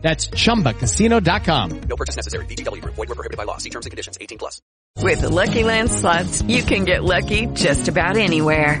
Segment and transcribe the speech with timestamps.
[0.00, 1.80] That's chumbacasino.com.
[1.80, 2.46] No purchase necessary.
[2.46, 2.82] BGW.
[2.84, 3.58] Void were prohibited by law.
[3.58, 4.16] See terms and conditions.
[4.20, 4.62] 18 plus.
[5.02, 8.80] With the Lucky Land slots, you can get lucky just about anywhere.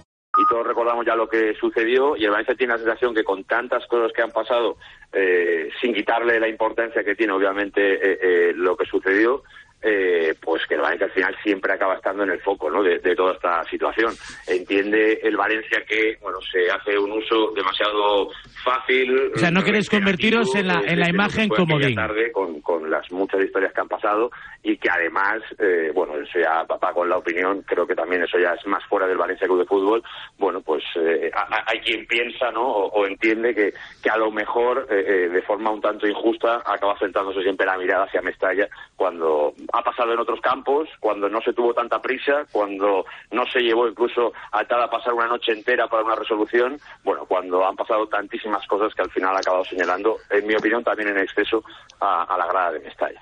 [0.41, 3.43] Y todos recordamos ya lo que sucedió y el Valencia tiene la sensación que con
[3.43, 4.77] tantas cosas que han pasado,
[5.13, 9.43] eh, sin quitarle la importancia que tiene obviamente eh, eh, lo que sucedió,
[9.81, 12.83] eh, pues que el Valencia al final siempre acaba estando en el foco ¿no?
[12.83, 14.13] de, de toda esta situación.
[14.47, 18.29] Entiende el Valencia que bueno se hace un uso demasiado
[18.63, 19.31] fácil.
[19.35, 21.95] O sea, no queréis convertiros en la- en la imagen comodín.
[21.95, 24.29] tarde con, con las muchas historias que han pasado
[24.63, 28.37] y que además, eh, bueno, eso ya va con la opinión, creo que también eso
[28.37, 30.03] ya es más fuera del Valencia Club de Fútbol,
[30.37, 31.31] bueno, pues eh,
[31.65, 32.61] hay quien piensa, ¿no?
[32.67, 36.61] O, o entiende que, que a lo mejor, eh, eh, de forma un tanto injusta,
[36.65, 41.41] acaba centrándose siempre la mirada hacia Mestalla cuando ha pasado en otros campos, cuando no
[41.41, 45.51] se tuvo tanta prisa, cuando no se llevó incluso a tal a pasar una noche
[45.51, 49.65] entera para una resolución, bueno, cuando han pasado tantísimas cosas que al final ha acabado
[49.65, 51.63] señalando, en mi opinión, también en exceso
[51.99, 53.21] a, a la grada de Mestalla.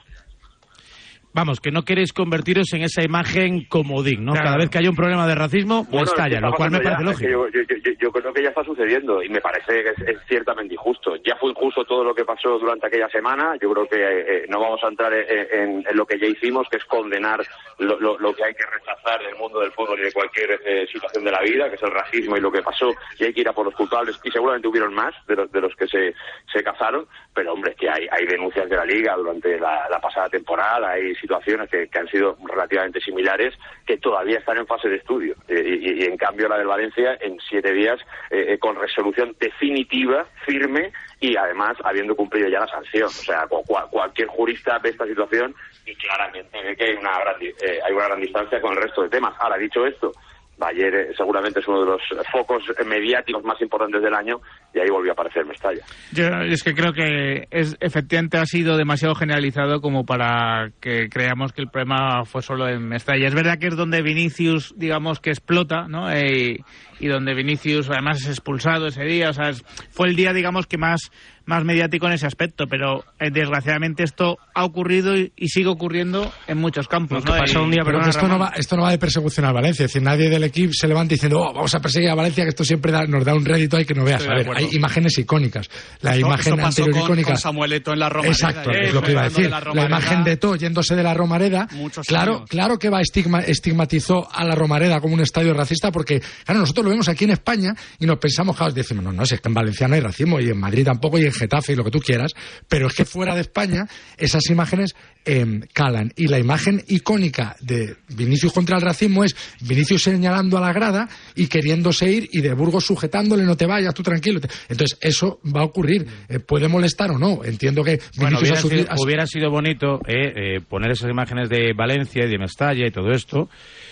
[1.31, 4.31] Vamos, que no queréis convertiros en esa imagen comodín, ¿no?
[4.31, 4.45] Claro.
[4.47, 7.05] Cada vez que haya un problema de racismo, Bueno, estalla, lo cual me parece ya,
[7.11, 7.45] lógico.
[7.45, 9.89] es que Yo, yo- yo- yo creo que ya está sucediendo y me parece que
[9.89, 11.16] es, es ciertamente injusto.
[11.17, 13.55] Ya fue injusto todo lo que pasó durante aquella semana.
[13.61, 16.67] Yo creo que eh, no vamos a entrar en, en- en lo que ya hicimos,
[16.70, 17.42] que es condenar
[17.77, 20.87] lo, lo- lo que hay que rechazar del mundo del fútbol y de cualquier eh,
[20.92, 22.89] situación de la vida, que es el racismo y lo que pasó.
[23.20, 24.20] Y hay que ir a por los culpables.
[24.23, 26.14] Y seguramente hubieron más de los, de los que se,
[26.52, 27.05] se cazaron.
[27.36, 30.92] Pero, hombre, que hay, hay denuncias de la Liga durante la, la pasada temporada.
[30.92, 33.53] Hay situaciones que, que han sido relativamente similares
[33.85, 35.35] que todavía están en fase de estudio.
[35.47, 37.99] Eh, y, en cambio la del Valencia en siete días
[38.30, 43.08] eh, eh, con resolución definitiva, firme y además habiendo cumplido ya la sanción.
[43.08, 45.53] O sea, cu- cua- cualquier jurista ve esta situación
[45.85, 49.03] y claramente ve que hay una, gran, eh, hay una gran distancia con el resto
[49.03, 49.33] de temas.
[49.39, 50.11] Ahora, dicho esto,
[50.59, 54.42] Bayer eh, seguramente es uno de los focos mediáticos más importantes del año
[54.73, 55.81] y ahí volvió a aparecer Mestalla.
[56.11, 61.53] Yo es que creo que es efectivamente ha sido demasiado generalizado como para que creamos
[61.53, 63.27] que el problema fue solo en Mestalla.
[63.27, 66.11] Es verdad que es donde Vinicius, digamos, que explota, ¿no?
[66.11, 66.59] Eh,
[66.99, 69.30] y donde Vinicius además es expulsado ese día.
[69.30, 69.52] O sea,
[69.89, 71.11] fue el día, digamos, que más,
[71.49, 72.67] más mediático en ese aspecto.
[72.67, 77.23] Pero eh, desgraciadamente esto ha ocurrido y, y sigue ocurriendo en muchos campos.
[77.26, 79.86] esto, no va, esto no va de persecución al Valencia.
[79.86, 82.49] Es decir, nadie del equipo se levanta diciendo, "Oh, vamos a perseguir a Valencia, que
[82.49, 84.21] esto siempre da- nos da un rédito ahí que no veas.
[84.21, 84.67] Estoy A de ver, acuerdo.
[84.70, 85.70] hay imágenes icónicas.
[86.02, 87.27] La Esto- imagen esto pasó anterior con- icónica.
[87.32, 89.45] con Samuel Eto'o en la Romareda, Exacto, eh, es lo que iba a decir.
[89.49, 91.67] de la imagen de To yéndose de la Romareda.
[91.73, 92.49] Muchos Claro, años.
[92.49, 96.86] claro que va estigma, estigmatizó a la Romareda como un estadio racista porque, claro, nosotros
[96.86, 99.48] lo vemos aquí en España y nos pensamos, claro, decimos, no, no, si es que
[99.48, 101.92] en Valencia no hay racismo y en Madrid tampoco y en Getafe y lo que
[101.92, 102.33] tú quieras,
[102.67, 104.95] pero es que fuera de España esas imágenes
[105.26, 106.11] em, calan.
[106.16, 111.08] Y la imagen icónica de Vinicius contra el racismo es Vinicius señalando a la grada
[111.36, 114.39] y queriéndose ir y de Burgos sujetándole, no te vayas, tú tranquilo.
[114.70, 116.05] Entonces, eso va a ocurrir.
[116.30, 117.44] Eh, ¿Puede molestar o no?
[117.44, 121.10] Entiendo que Bueno, Vinicius hubiera ha sufrido- sido, hubiera sido bonito eh, eh, poner esas
[121.10, 123.50] imágenes de Valencia y de Mestalla y todo esto.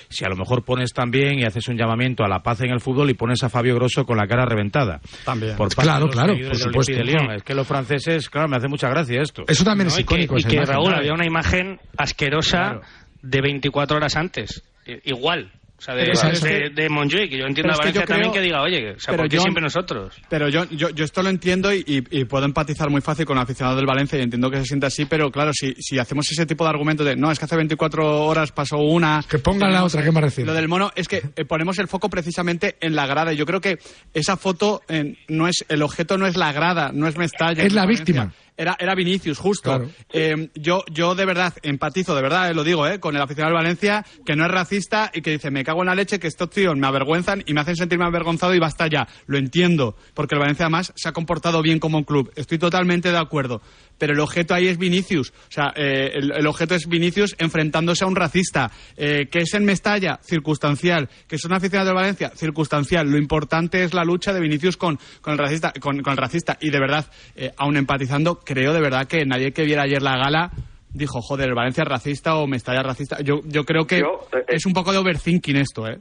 [0.10, 2.80] Si a lo mejor pones también y haces un llamamiento a la paz en el
[2.80, 5.02] fútbol y pones a Fabio Grosso con la cara reventada.
[5.26, 5.58] También.
[5.58, 6.94] Por parte Claro, de los claro, por supuesto.
[6.94, 7.37] de Lyon.
[7.38, 9.44] Es que los franceses, claro, me hace mucha gracia esto.
[9.48, 9.94] Eso también ¿no?
[9.94, 10.38] es y que, icónico.
[10.38, 10.74] y que, imagen.
[10.74, 12.82] Raúl, había una imagen asquerosa
[13.22, 14.64] de 24 horas antes.
[15.04, 15.52] Igual.
[15.80, 18.06] O sea, de, de, que- de Montjuic, que yo entiendo pero a es que Valencia
[18.08, 20.16] también creo- que diga, oye, o sea, pero ¿por qué yo- siempre nosotros?
[20.28, 23.38] Pero yo, yo, yo esto lo entiendo y, y- y puedo empatizar muy fácil con
[23.38, 26.30] el aficionado del Valencia y entiendo que se siente así, pero claro, si, si hacemos
[26.32, 29.24] ese tipo de argumento de no, es que hace 24 horas pasó una.
[29.30, 30.48] Que pongan la otra, que me refiero.
[30.52, 33.32] Lo del mono es que eh, ponemos el foco precisamente en la grada.
[33.32, 33.78] y Yo creo que
[34.16, 37.64] esa foto eh, no es el objeto, no es la grada, no es Mestalla.
[37.64, 38.32] Es la Valencia.
[38.58, 39.70] Era, era Vinicius, justo.
[39.70, 39.90] Claro.
[40.12, 43.56] Eh, yo, yo de verdad empatizo, de verdad, eh, lo digo, eh, con el aficionado
[43.56, 46.28] del Valencia, que no es racista y que dice, me cago en la leche, que
[46.28, 49.08] estos tíos me avergüenzan y me hacen sentirme avergonzado y basta ya.
[49.28, 52.32] Lo entiendo, porque el Valencia además se ha comportado bien como un club.
[52.36, 53.62] Estoy totalmente de acuerdo.
[53.98, 55.32] Pero el objeto ahí es Vinicius.
[55.32, 58.72] O sea, eh, el, el objeto es Vinicius enfrentándose a un racista.
[58.96, 61.10] Eh, que es en Mestalla, circunstancial.
[61.28, 63.10] Que es un aficionado del Valencia, circunstancial.
[63.10, 65.74] Lo importante es la lucha de Vinicius con, con el racista.
[65.80, 66.58] Con, con el racista.
[66.62, 67.06] Y de verdad,
[67.36, 70.52] eh, aún empatizando, creo de verdad que nadie que viera ayer la gala
[70.90, 73.18] dijo, joder, el Valencia es racista o Mestalla es racista.
[73.22, 76.00] Yo, yo creo que Yo, eh, es un poco de overthinking esto, ¿eh?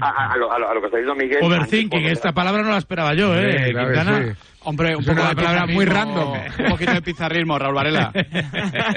[0.00, 1.38] A, a- a lo, a lo- a lo que está diciendo Miguel.
[1.42, 4.34] Overthinking, antes, esta palabra no la esperaba yo, ¿eh, Sí, claro, Quintana?
[4.34, 4.40] sí.
[4.66, 6.32] Hombre, un Es poco una de palabra muy random.
[6.58, 8.12] Un poquito de pizarrismo, Raúl Varela.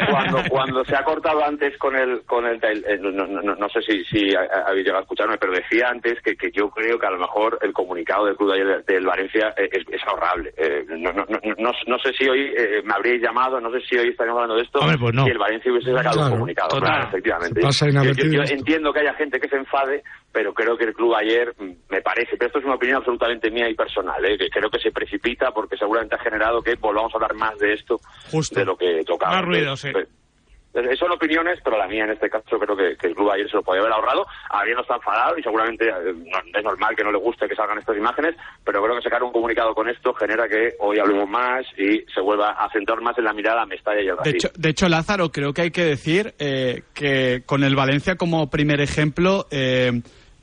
[0.10, 3.56] cuando cuando se ha cortado antes con el con el, el- el- no, no- no-
[3.56, 6.51] no sé si, si ha- ha- habéis llegado a escucharme pero decía antes que, que
[6.51, 9.69] yo creo que a lo mejor el comunicado del club de ayer del Valencia eh,
[9.71, 13.21] es, es ahorrable Eh, no, no, no, no, no sé si hoy eh, me habríais
[13.21, 15.25] llamado no sé si hoy estaríamos hablando de esto Hombre, pues no.
[15.25, 16.27] si el Valencia hubiese sacado Claro.
[16.27, 16.89] un comunicado Total.
[16.89, 20.86] claro, efectivamente Yo- yo, yo entiendo que haya gente que se enfade pero creo que
[20.86, 24.24] el club ayer mm, me parece pero esto es una opinión absolutamente mía y personal
[24.25, 24.38] ¿eh?
[24.38, 27.73] que creo que se precipita porque seguramente ha generado que volvamos a hablar más de
[27.73, 28.00] esto
[28.31, 28.59] Justo.
[28.59, 29.88] de lo que tocaba Más ruido, sí.
[29.89, 30.09] Entonces,
[30.75, 33.50] eh, Son opiniones, pero la mía en este caso creo que, que el club ayer
[33.50, 34.25] se lo podía haber ahorrado.
[34.51, 37.56] Ayer no está enfadado y seguramente eh, no- es normal que no le guste que
[37.56, 41.27] salgan estas imágenes, pero creo que sacar un comunicado con esto genera que hoy hablemos
[41.27, 44.29] más y se vuelva a centrar más en la mirada a Mestalla y el De
[44.29, 48.47] hecho, de hecho, Lázaro, creo que hay que decir eh, que con el Valencia como
[48.51, 49.91] primer ejemplo, eh,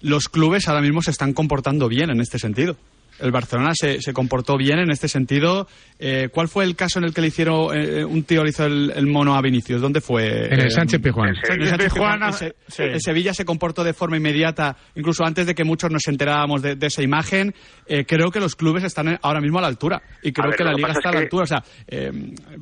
[0.02, 2.74] los clubes ahora mismo se están comportando bien en este sentido.
[3.18, 5.66] El Barcelona se, se comportó bien en este sentido.
[5.98, 8.66] Eh, ¿Cuál fue el caso en el que le hicieron eh, un tío le hizo
[8.66, 9.80] el, el mono a Vinicius?
[9.80, 10.46] ¿Dónde fue?
[10.46, 11.28] En el Eh, Sánchez Pizjuán.
[11.30, 11.90] en en el
[12.32, 12.82] Sánchez sí.
[12.98, 16.86] Sevilla se comportó de forma inmediata, incluso antes de que muchos nos enterábamos de, de
[16.86, 17.54] esa imagen.
[17.86, 20.56] Eh, creo que los clubes están en- ahora mismo a la altura y creo ver,
[20.58, 21.44] que la liga está a es la que- altura.
[21.44, 22.12] O sea, eh,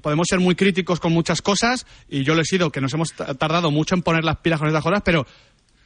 [0.01, 3.13] podemos ser muy críticos con muchas cosas y yo lo he sido, que nos hemos
[3.13, 5.27] ta- tardado mucho en poner las pilas con estas cosas, pero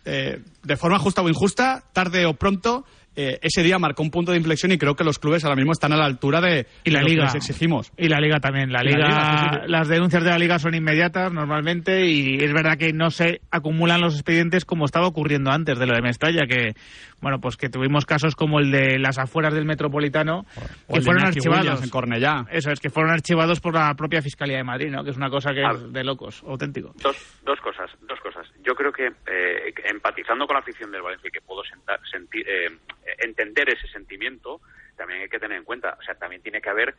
[0.05, 2.85] eh, de forma justa o injusta, tarde o pronto,
[3.21, 5.73] eh, ese día marcó un punto de inflexión y creo que los clubes ahora mismo
[5.73, 7.25] están a la altura de, Y la de lo que liga.
[7.25, 7.91] les exigimos.
[7.97, 8.71] Y la liga también.
[8.73, 12.93] La liga, liga, las denuncias de la liga son inmediatas normalmente y es verdad que
[12.93, 16.75] no se acumulan los expedientes como estaba ocurriendo antes de lo de Mestalla, que
[17.21, 20.45] bueno pues que tuvimos casos como el de las afueras del Metropolitano
[20.87, 21.61] O que fueron archivados.
[21.65, 22.47] Williams en Cornellá.
[22.53, 25.03] Eso es que fueron archivados por la propia Fiscalía de Madrid, ¿no?
[25.03, 25.73] Que es una cosa que Ah.
[25.75, 26.93] es de locos, auténtico.
[27.03, 28.38] Dos, dos cosas, dos cosas.
[28.69, 32.47] Yo creo que eh, empatizando con la afición del Valencia y que puedo sentar- sentir,
[32.47, 32.71] eh,
[33.17, 34.61] entender ese sentimiento,
[34.95, 36.95] también hay que tener en cuenta, o sea, también tiene que haber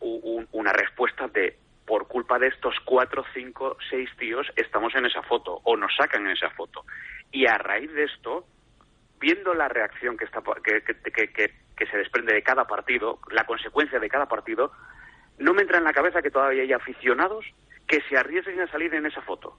[0.00, 5.22] un- una respuesta de por culpa de estos cuatro, cinco, seis tíos estamos en esa
[5.24, 6.86] foto o nos sacan en esa foto.
[7.30, 8.46] Y a raíz de esto,
[9.20, 10.80] viendo la reacción que, está, que,
[11.12, 14.72] que- se desprende de cada partido, la consecuencia de cada partido,
[15.38, 17.44] no me entra en la cabeza que todavía hay aficionados
[17.86, 19.58] que se arriesguen a salir en esa foto.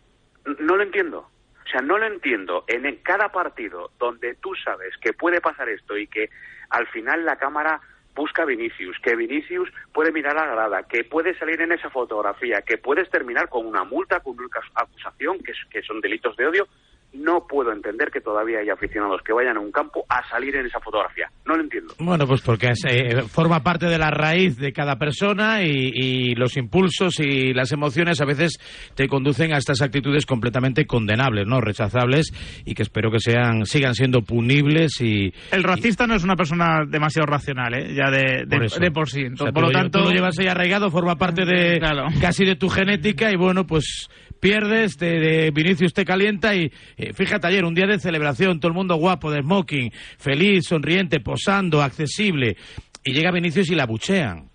[0.59, 1.29] No lo entiendo.
[1.71, 2.65] O sea, no lo entiendo.
[2.67, 6.29] En cada partido donde tú sabes que puede pasar esto y que
[6.69, 7.79] al final la cámara
[8.13, 11.89] busca a Vinicius, que Vinicius puede mirar a la grada, que puede salir en esa
[11.89, 16.35] fotografía, que puedes terminar con una multa, con una acus- acusación, que, que son delitos
[16.35, 16.67] de odio,
[17.13, 20.65] no puedo entender que todavía hay aficionados que vayan a un campo a salir en
[20.65, 21.27] esa fotografía.
[21.45, 21.93] No lo entiendo.
[21.99, 26.35] Bueno, pues porque es, eh, forma parte de la raíz de cada persona y, y
[26.35, 28.57] los impulsos y las emociones a veces
[28.95, 32.31] te conducen a estas actitudes completamente condenables, no rechazables
[32.65, 36.85] y que espero que sean sigan siendo punibles y El racista no es una persona
[36.87, 37.93] demasiado racional, ¿eh?
[37.93, 39.23] Ya de, de, Por de por sí.
[39.23, 42.05] O Entonces, sea, por lo tanto, tú lo llevas ahí arraigado, forma parte de Claro.
[42.21, 44.07] casi de tu genética y bueno, pues
[44.41, 48.67] pierdes, de, de Vinicius te calienta y eh, fíjate ayer, un día de celebración, todo
[48.71, 52.57] el mundo guapo, de smoking, feliz, sonriente, posando, accesible
[53.05, 54.49] y llega Vinicius y la buchean.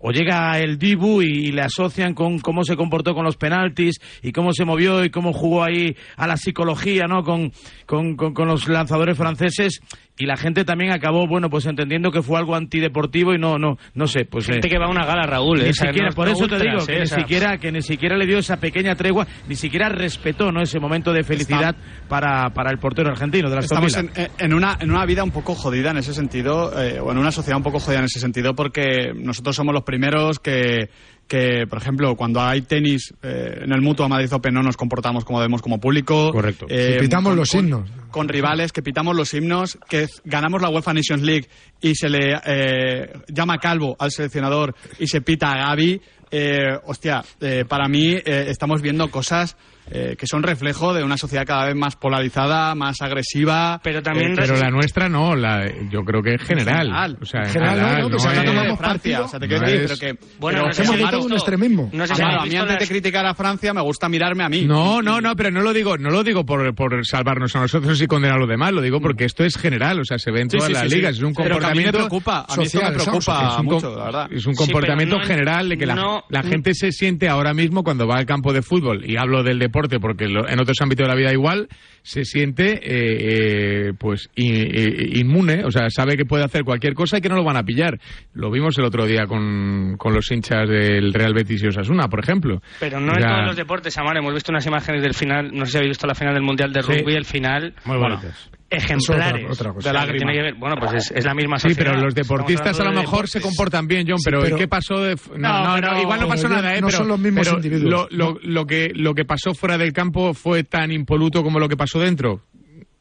[0.00, 4.30] O llega el Dibu y, le asocian con cómo se comportó con los penaltis y
[4.30, 7.24] cómo se movió y cómo jugó ahí a la psicología, ¿no?
[7.24, 7.50] Con,
[7.84, 9.80] con, con- con los lanzadores franceses
[10.18, 13.76] y la gente también acabó, bueno, pues entendiendo que fue algo antideportivo y no, no,
[13.94, 14.46] no sé, pues...
[14.46, 15.62] Gente eh, que va a una gala, Raúl.
[15.62, 18.38] ni siquiera, no- por eso te digo, que ni, siquiera, que ni siquiera le dio
[18.38, 20.60] esa pequeña tregua, ni siquiera respetó ¿no?
[20.60, 21.76] ese momento de felicidad
[22.08, 25.30] para, para el portero argentino de las Estamos en, en una, en una vida un
[25.30, 28.20] poco jodida en ese sentido, eh, o en una sociedad un poco jodida en ese
[28.20, 30.88] sentido, porque nosotros somos los primeros que,
[31.28, 35.24] que por ejemplo, cuando hay tenis eh, en el Mutua Madrid Open no nos comportamos
[35.24, 36.32] como debemos como público.
[36.32, 36.66] Correcto.
[36.68, 37.90] Eh, Si pitamos los con- himnos.
[38.10, 41.46] Con rivales, que pitamos los himnos, que ganamos la UEFA Nations League
[41.82, 46.00] y se le eh, llama calvo al seleccionador y se pita a Gaby.
[46.30, 49.56] Eh, hostia, eh, para mí eh, estamos viendo cosas
[49.90, 53.80] eh, que son reflejo de una sociedad cada vez más polarizada, más agresiva.
[53.82, 57.16] Pero también eh, Pero la nuestra no, la, yo creo que es general.
[57.20, 59.62] O sea, en general, no, no que se es- tomamos Francia, o sea, te quiero
[59.62, 61.90] no decir, es- pero que Bueno, pero no sé hemos todo un extremismo.
[61.92, 64.44] No sé si Claro, habéis a mí antes de criticar a Francia me gusta mirarme
[64.44, 64.64] a mí.
[64.64, 68.00] No, no, no, pero no lo digo, no lo digo por, por salvarnos a nosotros
[68.00, 70.40] y condenar a los demás, lo digo porque esto es general, o sea, se ve
[70.42, 70.96] en Sí, todas sí, las sí, sí.
[70.96, 73.58] ligas, es un Pero mí me comportamiento preocupa, a mí esto me social, preocupa es
[73.58, 74.28] un, mucho, la verdad.
[74.32, 76.92] es un Sí, comportamiento pero no en- general de que la, no- la gente se
[76.92, 80.48] siente ahora mismo cuando va al campo de fútbol, y hablo del deporte porque lo-
[80.48, 81.68] en otros ámbitos de la vida igual,
[82.02, 87.20] se siente eh, eh, pues inmune, o sea, sabe que puede hacer cualquier cosa y
[87.20, 87.98] que no lo van a pillar.
[88.34, 92.20] Lo vimos el otro día con, con los hinchas del Real Betis y Osasuna, por
[92.20, 92.60] ejemplo.
[92.80, 94.16] Pero no O en todos los deportes, Amar.
[94.16, 96.72] Hemos visto unas imágenes del final, no sé si habéis visto la final del Mundial
[96.72, 96.92] de Sí.
[96.92, 97.74] Rugby, el final.
[97.84, 98.50] Muy bueno, bonitas.
[98.70, 99.44] Ejemplares.
[99.44, 99.88] Otra- otra cosa.
[99.88, 100.18] De lágrima.
[100.18, 101.92] tiene que ver- bueno, pues es, es la misma Sí, sociedad.
[101.92, 104.68] pero los deportistas a lo de mejor se comportan bien, John, Sí, pero, pero- ¿qué
[104.68, 104.98] pasó?
[105.02, 105.16] De...
[105.36, 106.80] No, No, no, pero- no, igual no pasó nada, ¿eh?
[106.80, 107.90] no pero, son los mismos pero individuos.
[107.90, 111.68] Lo, lo- lo que, lo que pasó fuera del campo fue tan impoluto como lo
[111.68, 112.42] que pasó dentro.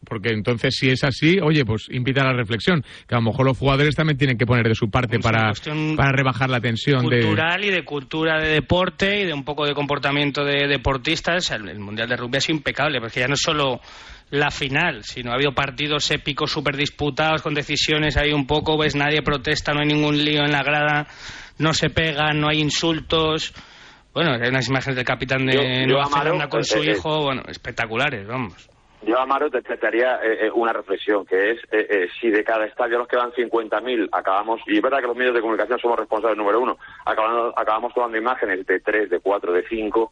[0.05, 2.81] Porque entonces, si es así, oye, pues invita a la reflexión.
[3.05, 5.51] Que a lo mejor los jugadores también tienen que poner de su parte Es una
[5.51, 7.23] para, para rebajar la tensión de...
[7.23, 11.51] cultural y de cultura de deporte y de un poco de comportamiento de deportistas.
[11.51, 13.81] El, el Mundial de Rugby sido impecable, porque ya no es solo
[14.29, 18.95] la final, sino ha habido partidos épicos súper disputados, con decisiones ahí un poco, ves,
[18.95, 21.07] nadie protesta, no hay ningún lío en la grada,
[21.59, 23.53] no se pegan, no hay insultos.
[24.13, 26.79] Bueno, hay unas imágenes del capitán de Yo- yo, Nueva Amaro, Zelanda con eh, su
[26.83, 28.69] eh, hijo, bueno, espectaculares, vamos.
[29.03, 32.43] Yo, Amaro, te, te haría eh, eh, una reflexión, que es eh, eh, si de
[32.43, 35.41] cada estadio a los que van 50.000 acabamos, y es verdad que los medios de
[35.41, 40.11] comunicación somos responsables número uno, acabando- acabamos tomando imágenes de 3, de 4, de 5,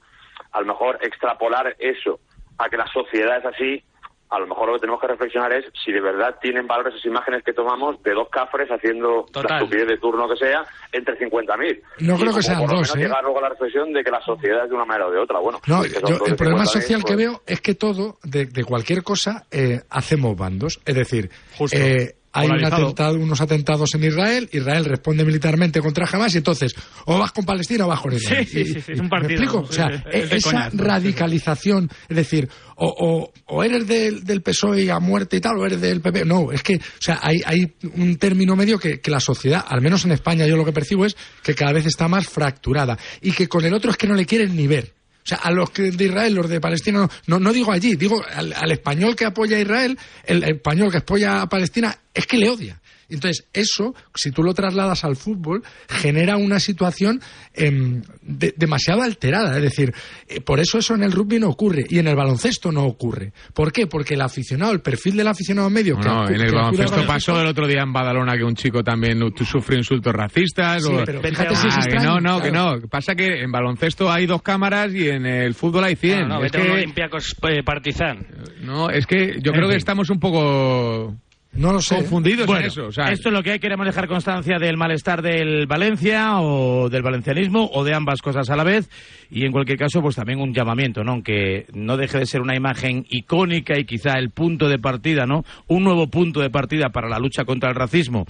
[0.51, 2.19] a lo mejor extrapolar eso
[2.59, 3.83] a que la sociedad es así,
[4.29, 7.05] a lo mejor lo que tenemos que reflexionar es si de verdad tienen valor esas
[7.05, 9.45] imágenes que tomamos de dos cafres haciendo Total.
[9.49, 11.81] la estupidez de turno que sea entre 50.000.
[11.99, 12.99] No Y creo que sean por lo dos, menos ¿eh?
[13.07, 15.19] llegar luego a la reflexión de que la sociedad es de una manera o de
[15.19, 15.39] otra.
[15.39, 18.63] Bueno, No, yo- el problema 50.000, social que pues- veo es que todo, de, de
[18.63, 20.79] cualquier cosa, eh, hacemos bandos.
[20.85, 21.77] Es decir, Justo.
[21.77, 26.75] eh, hay un atentado, unos atentados en Israel, Israel responde militarmente contra Hamas y entonces
[27.05, 28.45] o vas con Palestina o vas con Israel.
[28.45, 29.31] Sí, sí, sí, sí, es un ¿Me partido.
[29.43, 29.59] explico?
[29.67, 34.91] O sea, Es esa coña radicalización, es decir, o, o, o eres del, del PSOE
[34.91, 36.25] a muerte y tal, o eres del PP.
[36.25, 39.81] No, es que, o sea, hay, hay un término medio que, que la sociedad, al
[39.81, 43.31] menos en España, yo lo que percibo es que cada vez está más fracturada y
[43.31, 44.93] que con el otro es que no le quieren ni ver.
[45.25, 48.71] O sea, a los de Israel, los de Palestina, no, no, digo allí, digo al
[48.71, 52.79] español que apoya a Israel, el español que apoya a Palestina, es que le odia.
[53.09, 57.21] Entonces, eso, si tú lo trasladas al fútbol, genera una situación
[57.53, 59.55] em, de- demasiado alterada.
[59.57, 59.93] Es decir,
[60.27, 63.33] eh, por eso eso en el rugby no ocurre y en el baloncesto no ocurre.
[63.53, 63.87] ¿Por qué?
[63.87, 65.97] Porque el aficionado, el perfil del aficionado medio...
[65.97, 68.55] que No, acu- en el que baloncesto pasó el otro día en Badalona que un
[68.55, 70.83] chico también sufrió insultos racistas.
[70.83, 72.79] Sí, o- pero fíjate si es Ah, que extraño, no, no, que claro.
[72.81, 72.87] no.
[72.87, 76.21] Pasa que en baloncesto hay dos cámaras y en el fútbol hay 100.
[76.21, 78.25] No, no, es vete a un que, Olympiacos eh, Partizan.
[78.61, 79.77] no, es que yo En creo que fin.
[79.77, 81.15] estamos un poco
[81.55, 81.95] No lo sé.
[81.95, 82.87] confundidos Bueno, en eso.
[82.87, 83.59] O sea, esto es lo que hay.
[83.59, 88.55] Queremos dejar constancia del malestar del Valencia o del valencianismo o de ambas cosas a
[88.55, 88.89] la vez.
[89.31, 91.13] Y en cualquier caso, pues también un llamamiento, ¿no?
[91.13, 95.43] Aunque no deje de ser una imagen icónica y quizá el punto de partida, ¿no?
[95.67, 98.25] Un nuevo punto de partida para la lucha contra el racismo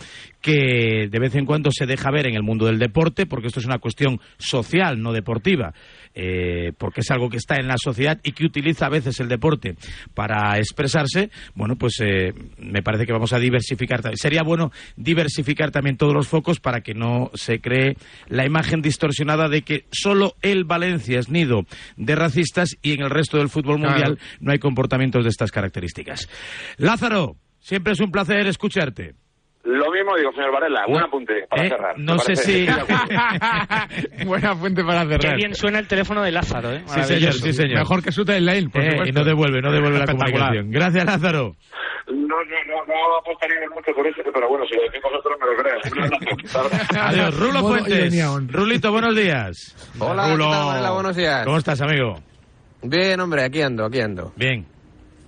[0.45, 3.59] que de vez en cuando se deja ver en el mundo del deporte, porque esto
[3.59, 5.73] es una cuestión social, no deportiva.
[6.17, 9.27] eh, porque es algo que está en la sociedad y que utiliza a veces el
[9.27, 9.75] deporte
[10.13, 14.01] para expresarse, bueno, pues eh, me parece que vamos a diversificar.
[14.01, 14.17] también.
[14.17, 17.97] Sería bueno diversificar también todos los focos para que no se cree
[18.29, 21.65] la imagen distorsionada de que solo el Valencia es nido
[21.97, 23.91] de racistas y en el resto del fútbol Claro.
[23.91, 26.29] mundial no hay comportamientos de estas características.
[26.77, 29.15] Lázaro, siempre es un placer escucharte.
[29.65, 31.97] Lo mismo digo, señor Varela, buen apunte para Eh, cerrar.
[31.97, 32.67] no sé si-
[34.25, 35.19] buena fuente para cerrar.
[35.19, 36.83] Qué bien suena el teléfono de Lázaro, ¿eh?
[36.85, 37.79] Sí, señor, sí, señor.
[37.79, 40.69] Mejor que su timeline, por Eh, y no devuelve, no devuelve la comunicación.
[40.69, 41.55] Gracias, Lázaro.
[42.07, 42.35] No, no,
[42.67, 47.01] no, no apostaría mucho por eso, pero bueno, si lo decimos nosotros me lo creo.
[47.01, 48.51] Adiós, Rulo Fuentes.
[48.51, 49.75] Rulito, buenos días.
[49.99, 50.45] Hola, Rulo.
[50.45, 50.91] ¿qué tal, Varela?
[50.91, 51.43] Buenos días.
[51.45, 52.19] ¿Cómo estás, amigo?
[52.83, 54.31] Bien, hombre, aquí ando, aquí ando.
[54.35, 54.67] Bien.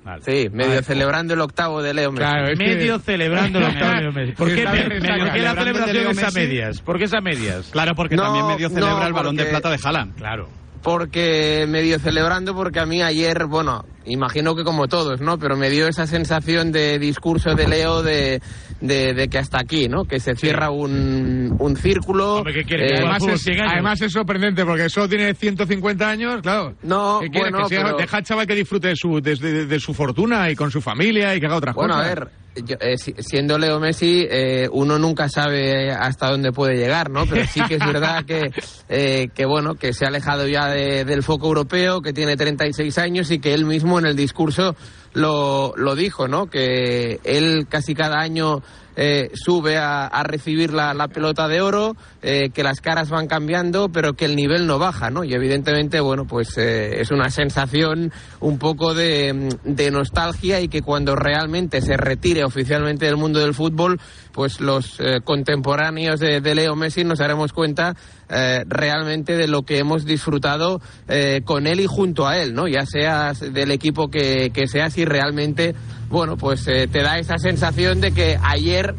[0.07, 0.21] Vale.
[0.23, 0.83] Sí, medio Vale.
[0.83, 2.23] celebrando el octavo de Leo Messi.
[2.23, 4.15] Claro, es que- Medio celebrando los cambios.
[4.37, 5.07] ¿Por qué, Está me- de por qué
[5.41, 6.39] la el de celebración Leo es a Messi.
[6.39, 6.81] medias?
[6.81, 7.69] ¿Por qué es a medias?
[7.71, 10.15] Claro, porque No, también medio celebra no, el balón de plata de Haaland.
[10.15, 10.47] Claro.
[10.81, 15.37] Porque medio celebrando, porque a mí ayer, bueno, imagino que como todos, ¿no?
[15.37, 18.41] Pero me dio esa sensación de discurso de Leo de,
[18.81, 20.05] de, de que hasta aquí, ¿no?
[20.05, 22.37] Que se cierra un, un círculo.
[22.37, 23.71] Hombre, eh, Que Además es, 100 años.
[23.73, 26.73] además es sorprendente porque solo tiene 150 años, claro.
[26.83, 27.49] No, ¿Qué quiere?
[27.51, 29.93] bueno, que sea- pero- deja al chaval que disfrute de su, de, de- de su
[29.93, 32.15] fortuna y con su familia y que haga otras Bueno, a cosas.
[32.15, 32.27] ver,
[32.65, 37.25] yo, eh, si- siendo Leo Messi, eh, uno nunca sabe hasta dónde puede llegar, ¿no?
[37.27, 38.49] Pero sí que es verdad que,
[38.89, 42.97] eh, que bueno, que se ha alejado ya de- del foco europeo, que tiene 36
[42.97, 44.75] años y que él mismo en el discurso
[45.13, 46.47] lo, lo dijo, ¿no?
[46.47, 48.61] Que él casi cada año
[48.95, 53.27] eh, sube a, a recibir la, la pelota de oro, eh, que las caras van
[53.27, 55.23] cambiando, pero que el nivel no baja, ¿no?
[55.23, 60.81] Y evidentemente, bueno, pues eh, es una sensación un poco de, de nostalgia y que
[60.81, 63.99] cuando realmente se retire oficialmente del mundo del fútbol,
[64.31, 67.95] pues los eh, contemporáneos de, de Leo Messi nos daremos cuenta
[68.29, 72.67] eh, realmente de lo que hemos disfrutado eh, con él y junto a él, ¿no?
[72.67, 75.75] Ya seas del equipo que, que seas y realmente,
[76.09, 78.95] bueno, pues eh, te da esa sensación de que ayer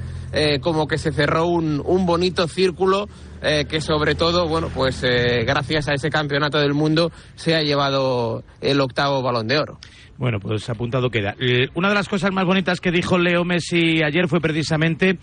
[0.60, 3.08] como que se cerró un, un bonito círculo
[3.40, 8.78] que sobre todo, bueno, pues gracias a ese campeonato del mundo se ha llevado el
[8.82, 9.78] octavo balón de oro.
[10.18, 11.34] Bueno, pues apuntado queda.
[11.74, 15.18] Una de las cosas más bonitas que dijo Leo Messi ayer fue precisamente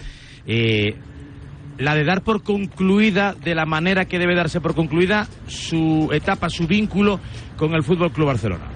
[1.77, 6.49] la de dar por concluida, de la manera que debe darse por concluida, su etapa,
[6.49, 7.19] su vínculo
[7.57, 8.74] con el Fútbol Club Barcelona.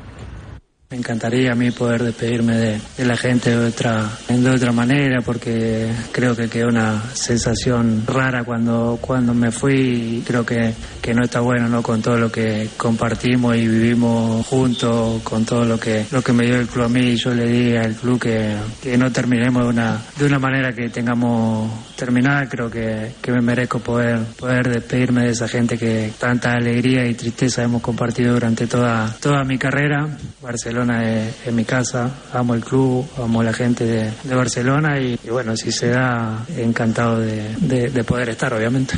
[0.91, 5.87] Me encantaría a mí poder despedirme de, la gente de otra, de otra manera porque
[6.11, 11.23] creo que quedó una sensación rara cuando, cuando me fui y creo que, que no
[11.23, 11.83] está bueno ¿no?
[11.83, 16.47] con todo lo que compartimos y vivimos juntos, con todo lo que, lo que me
[16.47, 17.15] dio el club a mí.
[17.17, 20.89] Yo le di al club que, que no terminemos de una, de una manera que
[20.89, 22.49] tengamos terminada.
[22.49, 27.13] Creo que, que me merezco poder, poder despedirme de esa gente que tanta alegría y
[27.13, 30.17] tristeza hemos compartido durante toda, toda mi carrera.
[30.41, 35.19] Barcelona es, es mi casa, amo el club, amo la gente de, de Barcelona y,
[35.23, 38.95] y bueno, si se da, encantado de, de- de poder estar, obviamente.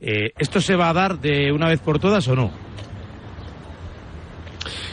[0.00, 2.50] Eh, ¿Esto se va a dar de una vez por todas o no?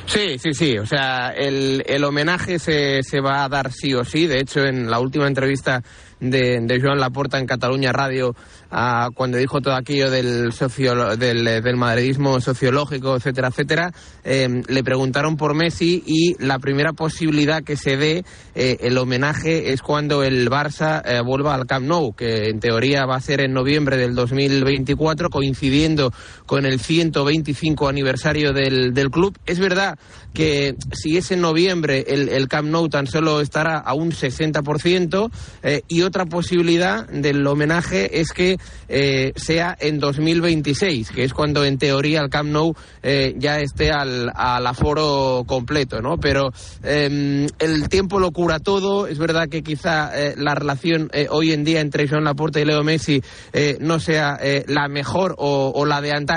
[0.05, 0.77] Sí, sí, sí.
[0.77, 4.27] O sea, el, el homenaje se, se va a dar sí o sí.
[4.27, 5.81] De hecho, en la última entrevista
[6.19, 8.35] de, de Joan Laporta en Cataluña Radio,
[8.73, 14.83] ah, cuando dijo todo aquello del, socio, del, del madridismo sociológico, etcétera, etcétera, eh, le
[14.83, 18.25] preguntaron por Messi y la primera posibilidad que se dé
[18.55, 23.05] eh, el homenaje es cuando el Barça eh, vuelva al Camp Nou, que en teoría
[23.05, 26.11] va a ser en noviembre del 2024, coincidiendo
[26.45, 29.37] con el 125 aniversario del, del club.
[29.45, 29.97] Es verdad
[30.33, 35.29] que si es en noviembre el, Camp Nou tan solo estará a un 60%
[35.63, 38.57] eh, y otra posibilidad del homenaje es que
[38.89, 43.91] eh, sea en 2026, que es cuando en teoría el Camp Nou eh, ya esté
[43.91, 46.17] al, aforo completo, ¿no?
[46.17, 46.51] Pero
[46.83, 49.07] eh, el tiempo lo cura todo.
[49.07, 52.65] Es verdad que quizá eh, la relación eh, hoy en día entre Joan Laporta y
[52.65, 53.21] Leo Messi
[53.79, 56.32] no sea la mejor o, o la de antaño,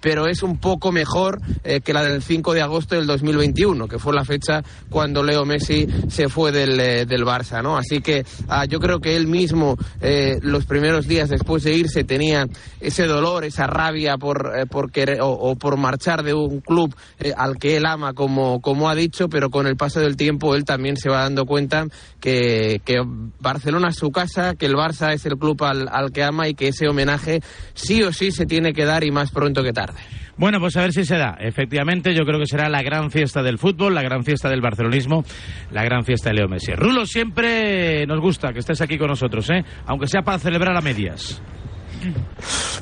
[0.00, 3.98] pero es un poco mejor eh, que la del 5 de agosto del 2021, que
[3.98, 7.76] fue la fecha cuando Leo Messi se fue del, eh, del Barça, ¿no?
[7.76, 12.04] Así que ah, yo creo que él mismo, eh, los primeros días después de irse,
[12.04, 12.46] tenía
[12.80, 16.94] ese dolor, esa rabia por, por querer, o, o por marchar de un club
[17.36, 20.64] al que él ama, como, como ha dicho, pero con el paso del tiempo él
[20.64, 21.86] también se va dando cuenta
[22.20, 22.96] que, que
[23.40, 26.54] Barcelona es su casa, que el Barça es el club al, al que ama y
[26.54, 27.40] que ese homenaje
[27.74, 29.98] sí o sí se tiene que dar y más pronto que tarde.
[30.36, 31.36] Bueno, pues a ver si se da.
[31.38, 35.22] Efectivamente, yo creo que será la gran fiesta del fútbol, la gran fiesta del barcelonismo,
[35.70, 36.72] la gran fiesta de Leo Messi.
[36.72, 39.62] Rulo, siempre nos gusta que estés aquí con nosotros, ¿eh?
[39.86, 41.42] Aunque sea para celebrar a medias.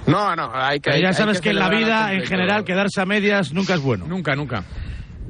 [0.07, 0.91] No, no, hay que.
[0.91, 3.75] Pero ya hay sabes que que en la vida, en general, quedarse a medias nunca
[3.75, 4.07] es bueno.
[4.07, 4.63] Nunca, nunca.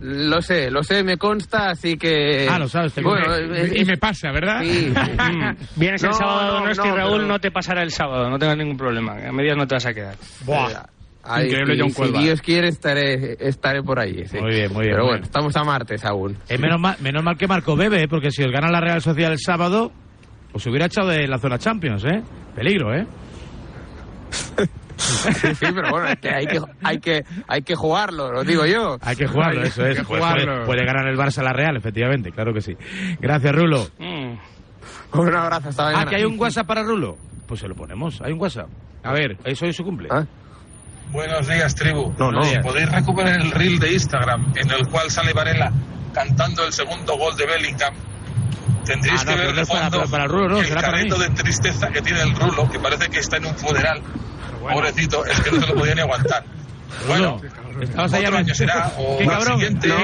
[0.01, 2.47] Lo sé, lo sé, me consta, así que.
[2.49, 4.61] Ah, lo sabes, te bueno, es- Y me pasa, ¿verdad?
[4.63, 4.93] Sí.
[5.77, 8.29] Vienes el No, sábado no, a Donosti, no, Raúl, pero- no te pasará el sábado,
[8.31, 9.15] no tengas ningún problema.
[9.27, 10.15] A medias no te vas a quedar.
[11.29, 12.13] Ay, Increíble John si.
[12.19, 14.27] Dios quiere, estaré, estaré por allí.
[14.27, 14.39] sí.
[14.41, 15.25] Muy bien, muy bien, Pero bueno, bien.
[15.25, 16.37] estamos a martes aún.
[16.49, 18.09] Eh, menos, mal, menos mal que Marco bebe, ¿eh?
[18.09, 19.93] porque si os gana la Real Sociedad el sábado,
[20.53, 22.23] os hubiera echado de la zona Champions, ¿eh?
[22.55, 23.07] Peligro, ¿eh?
[24.99, 28.67] Sí, sí, pero bueno, es que hay que, hay que, hay que jugarlo, lo digo
[28.67, 28.99] yo.
[29.01, 29.99] Hay que jugarlo, eso es.
[29.99, 30.45] que Puede- jugarlo.
[30.55, 32.77] Puede, puede ganar el Barça la Real, efectivamente, claro que sí.
[33.21, 33.87] Gracias, Rulo.
[34.01, 36.11] Un abrazo, hasta Ah, mañana.
[36.11, 37.17] que hay un WhatsApp para Rulo.
[37.47, 38.67] Pues se lo ponemos, hay un WhatsApp.
[39.05, 40.09] A ver, eso es su cumple.
[40.11, 40.25] Ah.
[41.11, 42.15] Buenos días, tribu.
[42.19, 42.41] No, no.
[42.63, 45.73] Podéis recuperar el reel de Instagram en el cual sale Varela
[46.13, 47.95] cantando el segundo gol de Bellingham.
[48.85, 50.65] Tendréis Ah, no, que ver de fondo para- para el Rulo, mí.
[51.19, 54.01] de tristeza que tiene el Rulo, que parece que está en un funeral.
[54.61, 56.45] Pobrecito, es que no se lo podía ni aguantar.
[57.07, 57.41] Bueno,
[57.83, 59.61] Estabas ahí otro a- año será, o ¿Qué el cabrón?
[59.61, 59.97] dentro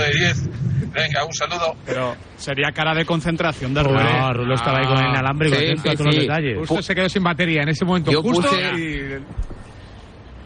[0.00, 0.48] de 10.
[0.92, 1.74] Venga, un saludo.
[1.84, 4.34] Pero sería cara de concentración de No, Rubén.
[4.34, 6.20] Rulo estaba ahí con el inalámbrico, Sí, sí, a todos los sí.
[6.20, 6.58] detalles.
[6.58, 9.18] Justo se quedó sin batería en ese momento Yo justo puse- y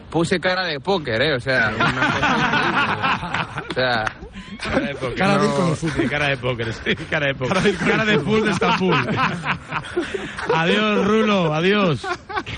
[0.09, 1.35] Puse cara de póker, ¿eh?
[1.35, 3.65] O sea, una cosa increíble.
[3.69, 4.05] O sea,
[4.61, 5.15] Cara de póker.
[5.15, 7.75] Cara de No, sí, cara de póker, sí, cara de póker.
[7.77, 8.51] Cara de full de
[10.53, 12.05] adiós, Rulo, adiós.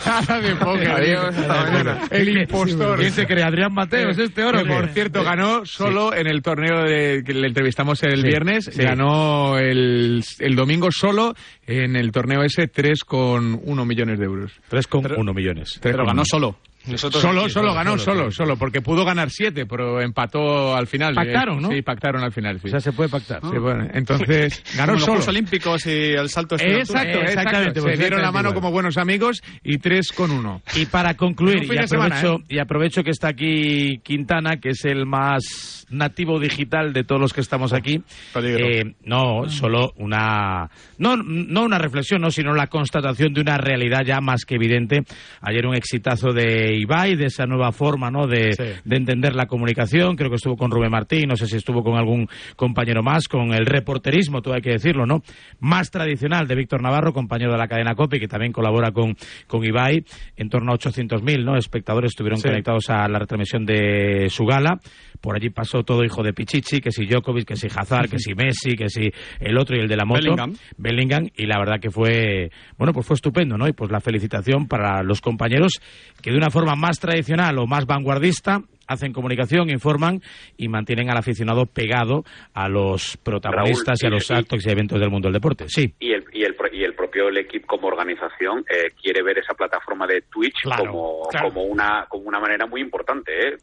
[0.03, 0.89] cara de póker.
[0.91, 1.97] Adiós, hasta mañana.
[2.09, 2.99] El impostor.
[2.99, 3.43] ¿Quién se cree?
[3.43, 4.09] ¿Adrián Mateo?
[4.09, 4.63] ¿Es este oro?
[4.63, 8.65] Que, por cierto, ganó solo en el torneo de, que le entrevistamos el Sí, viernes.
[8.71, 8.81] sí.
[8.81, 11.35] Ganó el, el domingo solo
[11.67, 14.51] en el torneo ese 3,1 millones de euros.
[14.71, 15.79] 3,1 millones.
[15.81, 16.57] Pero ganó solo.
[16.87, 21.13] Nosotros Solo, aquí, solo, ganó, solo, solo, porque pudo ganar siete, pero empató al final.
[21.13, 21.69] Pactaron, Eh, ¿no?
[21.71, 22.67] Sí, pactaron al final, sí.
[22.67, 23.39] O sea, se puede pactar.
[23.41, 25.11] Sí, bueno, entonces ganó Como los solo.
[25.13, 27.01] Juegos Olímpicos y el salto este de altura.
[27.01, 27.81] Exacto, Exactamente, exactamente.
[27.81, 28.61] pues Se dieron la mano igual.
[28.61, 30.61] como buenos amigos y tres con uno.
[30.75, 32.55] Y para concluir, y de semana, aprovecho, ¿eh?
[32.55, 37.33] y aprovecho que está aquí Quintana, que es el más nativo digital de todos los
[37.33, 38.01] que estamos aquí.
[38.41, 40.69] Eh, no, solo una.
[40.97, 45.01] No, no una reflexión, no, sino la constatación de una realidad ya más que evidente.
[45.41, 48.27] Ayer un exitazo de Ibai, de esa nueva forma ¿no?
[48.27, 48.63] de, Sí.
[48.83, 50.15] de entender la comunicación.
[50.15, 53.53] Creo que estuvo con Rubén Martín, no sé si estuvo con algún compañero más, con
[53.53, 55.21] el reporterismo, todo hay que decirlo, ¿no?
[55.59, 59.15] Más tradicional de Víctor Navarro, compañero de la cadena COPE, que también colabora con,
[59.47, 60.03] con Ibai.
[60.37, 61.55] En torno a 800.000 ¿no?
[61.57, 62.47] espectadores estuvieron Sí.
[62.47, 64.79] conectados a la retransmisión de su gala.
[65.19, 68.33] Por allí pasó todo hijo de Pichichi, que si Djokovic, que si Hazard, que si
[68.33, 70.21] Messi, que si el otro y el de la moto.
[70.21, 70.53] Bellingham.
[70.77, 73.67] Bellingham, y la verdad que fue, bueno, pues fue estupendo, ¿no?
[73.67, 75.73] Y pues la felicitación para los compañeros
[76.21, 80.21] que de una forma más tradicional o más vanguardista hacen comunicación, informan
[80.57, 84.99] y mantienen al aficionado pegado a los protagonistas y a los y- actos y eventos
[84.99, 85.65] del mundo del deporte.
[85.67, 85.93] Sí.
[85.99, 89.53] y el, y el, y el propio el equipo como organización eh, quiere ver esa
[89.53, 91.47] plataforma de Twitch Claro, como, claro.
[91.49, 93.55] como una como una manera muy importante ¿eh?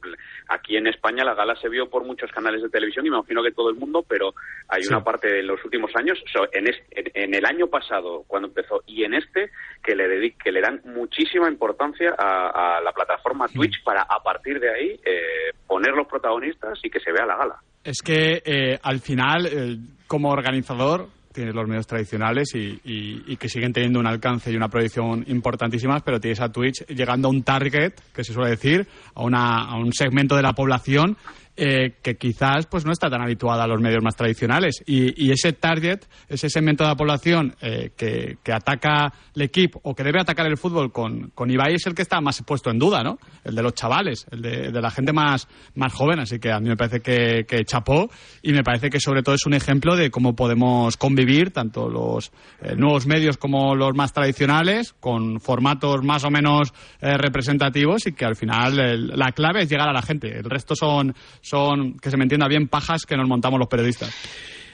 [0.49, 3.43] aquí en España la gala se vio por muchos canales de televisión y me imagino
[3.43, 4.35] que todo el mundo pero
[4.69, 4.89] hay Sí.
[4.93, 8.49] una parte de los últimos años so, en, es- en, en el año pasado cuando
[8.49, 9.51] empezó y en este
[9.83, 14.23] que le dedi- que le dan muchísima importancia a, a la plataforma Twitch para a
[14.23, 15.18] partir de ahí eh,
[15.67, 17.57] poner los protagonistas y que se vea la gala.
[17.85, 19.77] Es que eh, al final, eh,
[20.07, 24.57] como organizador, tienes los medios tradicionales y, y- y que siguen teniendo un alcance y
[24.57, 28.87] una proyección importantísimas, pero tienes a Twitch llegando a un target, que se suele decir,
[29.15, 31.17] a, una, a un segmento de la población
[31.59, 34.83] eh, que quizás pues no está tan habituada a los medios más tradicionales.
[34.87, 39.81] Y, y ese target, ese segmento de la población eh, que, que ataca el equipo
[39.83, 42.71] o que debe atacar el fútbol con, con Ibai es el que está más puesto
[42.71, 43.19] en duda, ¿no?
[43.45, 46.21] El de los chavales, el de, la gente más, más joven.
[46.21, 48.09] Así que a mí me parece que, que chapó
[48.43, 52.31] y me parece que sobre todo es un ejemplo de cómo podemos convivir tanto los
[52.63, 58.13] eh, nuevos medios como los más tradicionales con formatos más o menos eh, representativos y
[58.13, 60.29] que al final el- la clave es llegar a la gente.
[60.39, 61.15] El resto son,
[61.49, 64.15] son, que se me entienda bien, pajas que nos montamos los periodistas.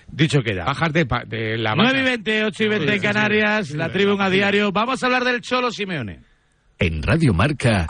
[0.06, 0.64] Dicho queda.
[0.64, 2.00] Bajas de, pa- de la 9 vaca.
[2.00, 4.70] y 20, 8 y 20 en Canarias, la tribuna a diario.
[4.72, 6.20] Vamos a hablar del Cholo Simeone.
[6.78, 7.86] En Radio Marca,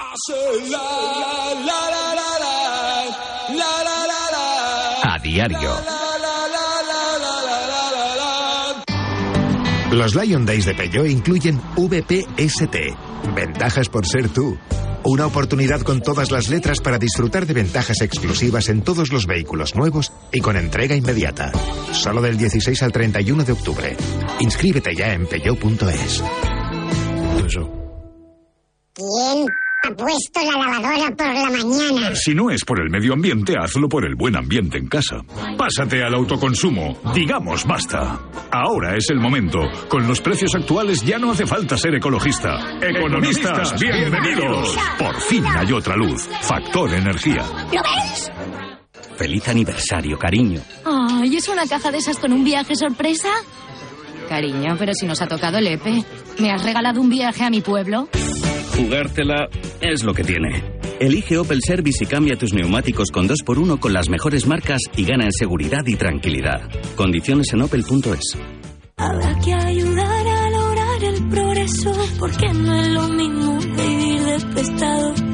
[5.03, 5.71] a diario.
[9.93, 12.77] Los Lion Days de Peugeot incluyen VPST,
[13.35, 14.59] ventajas por ser tú.
[15.07, 19.75] Una oportunidad con todas las letras para disfrutar de ventajas exclusivas en todos los vehículos
[19.75, 21.53] nuevos y con entrega inmediata.
[21.93, 23.97] Solo del 16 al 31 de octubre.
[24.41, 26.25] Inscríbete ya en peugeot.es.
[28.95, 29.47] ¿Quién
[29.85, 32.15] ha puesto la lavadora por la mañana?
[32.15, 35.17] Si no es por el medio ambiente, hazlo por el buen ambiente en casa.
[35.57, 36.97] Pásate al autoconsumo.
[37.15, 38.19] Digamos basta.
[38.51, 39.59] Ahora es el momento.
[39.89, 42.79] Con los precios actuales ya no hace falta ser ecologista.
[42.81, 44.77] Economistas, bienvenidos.
[44.99, 46.29] Por fin hay otra luz.
[46.43, 47.43] Factor energía.
[47.73, 48.33] ¿Lo ves?
[49.17, 50.61] Feliz aniversario, cariño.
[50.85, 53.29] Ay, ¿es una caja de esas con un viaje sorpresa?
[54.29, 56.05] Cariño, pero si nos ha tocado el EPE.
[56.39, 58.09] ¿Me has regalado un viaje a mi pueblo?
[58.77, 59.49] Jugártela
[59.81, 60.63] es lo que tiene.
[60.99, 65.25] Elige Opel Service y cambia tus neumáticos con 2x1 con las mejores marcas y gana
[65.25, 66.61] en seguridad y tranquilidad.
[66.97, 68.37] Condiciones en opel.es.
[68.97, 73.59] Habrá que ayudar a lograr el progreso, porque no es lo mismo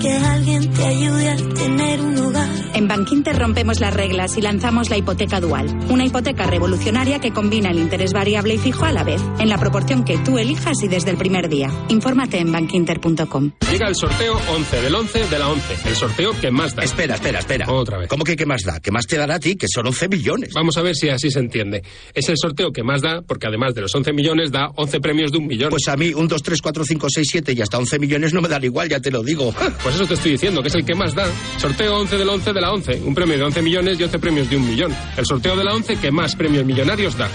[0.01, 2.49] que alguien te ayude a tener un hogar.
[2.75, 7.71] En Bankinter rompemos las reglas y lanzamos la hipoteca dual, una hipoteca revolucionaria que combina
[7.71, 10.89] el interés variable y fijo a la vez, en la proporción que tú elijas y
[10.89, 11.71] desde el primer día.
[11.89, 13.53] Infórmate en bankinter.com.
[13.71, 16.83] Llega el sorteo 11 del 11 de la 11, el sorteo que más da.
[16.83, 17.71] Espera, espera, espera.
[17.71, 18.09] Otra vez.
[18.09, 18.81] ¿Cómo que qué más da?
[18.81, 19.55] ¿Qué más te dará a ti?
[19.55, 20.53] Que son 11 millones.
[20.55, 21.83] Vamos a ver si así se entiende.
[22.15, 25.31] Es el sorteo que más da porque además de los 11 millones da 11 premios
[25.31, 25.71] de un millón.
[25.71, 28.41] Pues a mí un 2, 3, 4, 5, 6, 7 y hasta 11 millones no
[28.41, 29.55] me dan igual, ya te lo digo.
[29.83, 31.27] Pues eso te estoy diciendo, que es el que más da.
[31.59, 34.51] Sorteo 11 del 11 de la 11, un premio de 11 millones y 11 premios
[34.51, 34.95] de un millón.
[35.17, 37.29] El sorteo de la 11 que más premios millonarios da.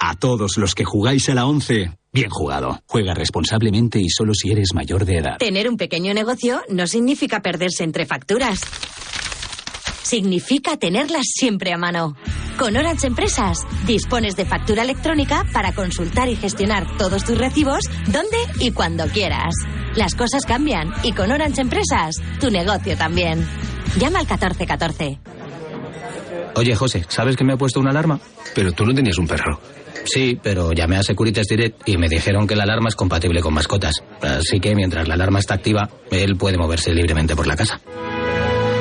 [0.00, 2.80] A todos los que jugáis a la 11, bien jugado.
[2.86, 5.38] Juega responsablemente y solo si eres mayor de edad.
[5.38, 8.60] Tener un pequeño negocio no significa perderse entre facturas.
[10.08, 12.16] Significa tenerlas siempre a mano.
[12.58, 18.38] Con Orange Empresas dispones de factura electrónica para consultar y gestionar todos tus recibos donde
[18.58, 19.52] y cuando quieras.
[19.96, 23.46] Las cosas cambian y con Orange Empresas tu negocio también.
[23.98, 25.18] Llama al 1414.
[26.54, 28.18] Oye, José, ¿sabes que me ha puesto una alarma?
[28.54, 29.60] Pero tú no tenías un perro.
[30.06, 33.52] Sí, pero llamé a Securitas Direct y me dijeron que la alarma es compatible con
[33.52, 34.02] mascotas.
[34.22, 37.78] Así que mientras la alarma está activa, él puede moverse libremente por la casa.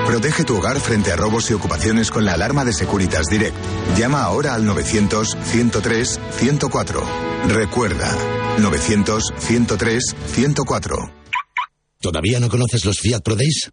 [0.07, 3.57] Protege tu hogar frente a robos y ocupaciones con la alarma de Securitas Direct.
[3.97, 7.03] Llama ahora al 900-103-104.
[7.49, 8.15] Recuerda,
[8.57, 11.11] 900-103-104.
[11.99, 13.69] ¿Todavía no conoces los Fiat Pro Days?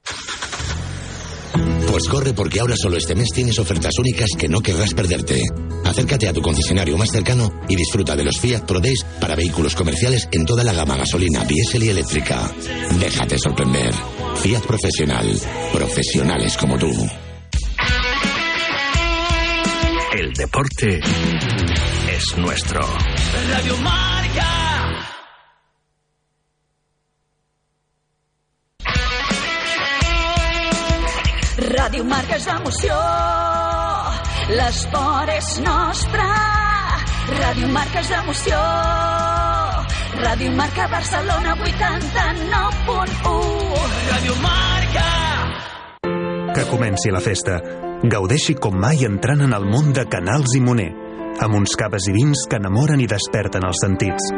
[1.89, 5.41] Pues corre porque ahora solo este mes tienes ofertas únicas que no querrás perderte.
[5.85, 9.77] Acércate a tu concesionario más cercano y disfruta de los Fiat Pro Days para vehículos
[9.77, 12.51] comerciales en toda la gama gasolina, diésel y eléctrica.
[12.99, 13.95] Déjate sorprender.
[14.37, 15.27] Fiat Profesional.
[15.73, 16.91] Profesionales como tú.
[20.19, 21.01] El deporte
[22.11, 22.81] es nuestro.
[23.51, 24.15] Radio Marca.
[31.57, 32.95] Ràdio Marca és emoció,
[34.59, 36.27] l'esport és nostre.
[37.39, 38.59] Ràdio Marca és emoció,
[40.15, 43.31] Ràdio Marca Barcelona 89.1.
[44.11, 45.07] Ràdio Marca.
[46.55, 47.59] Que comenci la festa.
[48.05, 50.93] Gaudeixi com mai entrant en el món de Canals i Moner,
[51.43, 54.31] amb uns caves i vins que enamoren i desperten els sentits.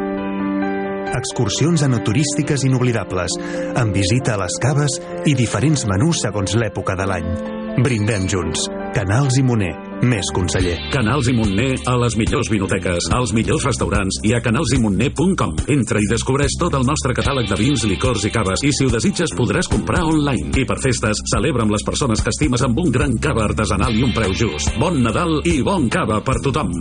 [1.17, 3.37] Excursions enoturístiques inoblidables,
[3.77, 4.97] amb visita a les caves
[5.29, 7.66] i diferents menús segons l'època de l'any.
[7.77, 8.63] Brindem junts.
[8.95, 9.69] Canals i Moner,
[10.09, 10.73] més conseller.
[10.89, 15.53] Canals i Montner a les millors vinoteques, als millors restaurants i a canalsimonner.com.
[15.75, 18.93] Entra i descobreix tot el nostre catàleg de vins, licors i caves i si ho
[18.93, 20.55] desitges podràs comprar online.
[20.57, 24.07] I per festes, celebra amb les persones que estimes amb un gran cava artesanal i
[24.09, 24.73] un preu just.
[24.81, 26.73] Bon Nadal i bon cava per tothom.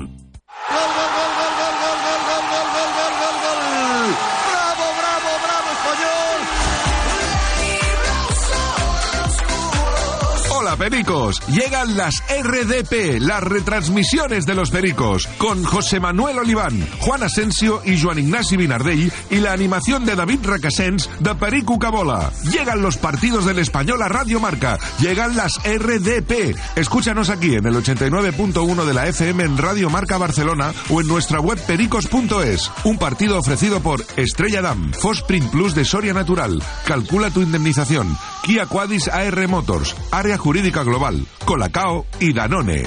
[10.88, 17.82] Pericos, llegan las RDP, las retransmisiones de los Pericos, con José Manuel Oliván, Juan Asensio
[17.84, 22.30] y Joan Ignasi Vinardell y la animación de David Racasens de Perico Cabola.
[22.52, 26.56] Llegan los partidos del Español a Radio Marca, llegan las RDP.
[26.76, 31.40] Escúchanos aquí en el 89.1 de la FM en Radio Marca Barcelona o en nuestra
[31.40, 32.70] web pericos.es.
[32.84, 38.66] Un partido ofrecido por Estrella Damm, Fosprint Plus de Soria Natural, Calcula tu indemnización, Kia
[38.66, 42.84] Quadis AR Motors, Área Jurídica Global, Colacao y Danone.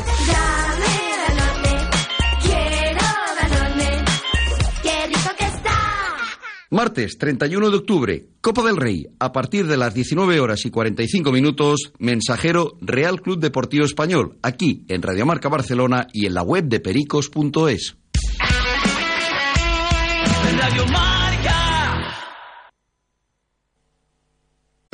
[6.72, 11.32] Martes 31 de octubre, Copa del Rey, a partir de las 19 horas y 45
[11.32, 16.66] minutos, mensajero Real Club Deportivo Español, aquí en Radio Marca Barcelona y en la web
[16.66, 17.98] de pericos.es.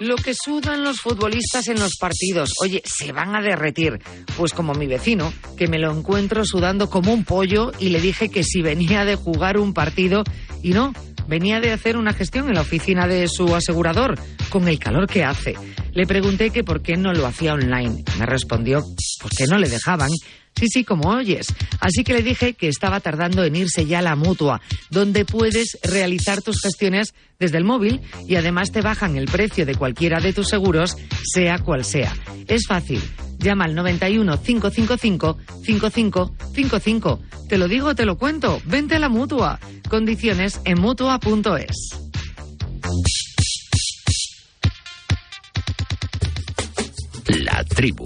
[0.00, 2.52] Lo que sudan los futbolistas en los partidos.
[2.62, 4.00] Oye, se van a derretir.
[4.36, 8.30] Pues como mi vecino, que me lo encuentro sudando como un pollo y le dije
[8.30, 10.24] que si venía de jugar un partido
[10.62, 10.94] y no,
[11.28, 15.22] venía de hacer una gestión en la oficina de su asegurador, con el calor que
[15.22, 15.54] hace.
[15.92, 18.02] Le pregunté que por qué no lo hacía online.
[18.18, 18.82] Me respondió,
[19.20, 20.10] porque no le dejaban.
[20.56, 21.46] Sí, sí, como oyes.
[21.80, 24.60] Así que le dije que estaba tardando en irse ya a la mutua,
[24.90, 29.74] donde puedes realizar tus gestiones desde el móvil y además te bajan el precio de
[29.74, 30.96] cualquiera de tus seguros,
[31.32, 32.14] sea cual sea.
[32.46, 33.00] Es fácil.
[33.38, 37.20] Llama al 91 555 5555.
[37.48, 38.60] Te lo digo, te lo cuento.
[38.66, 39.58] Vente a la mutua.
[39.88, 41.90] Condiciones en mutua.es.
[47.44, 48.04] La tribu.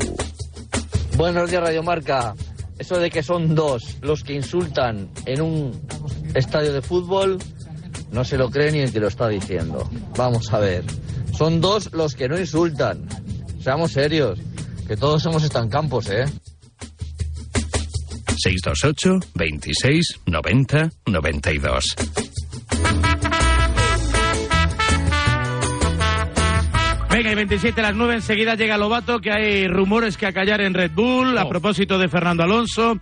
[1.17, 2.35] Buenos días, Radio Marca.
[2.77, 5.81] Eso de que son dos los que insultan en un
[6.35, 7.39] estadio de fútbol,
[8.11, 9.89] no se lo cree ni el que lo está diciendo.
[10.17, 10.85] Vamos a ver.
[11.33, 13.07] Son dos los que no insultan.
[13.63, 14.41] Seamos serios,
[14.89, 16.25] que todos somos campos, ¿eh?
[18.37, 21.85] 628 26 90 92.
[27.25, 30.75] Venga, y 27 a las 9 enseguida llega Lobato, que hay rumores que acallar en
[30.75, 32.99] Red Bull a propósito de Fernando Alonso,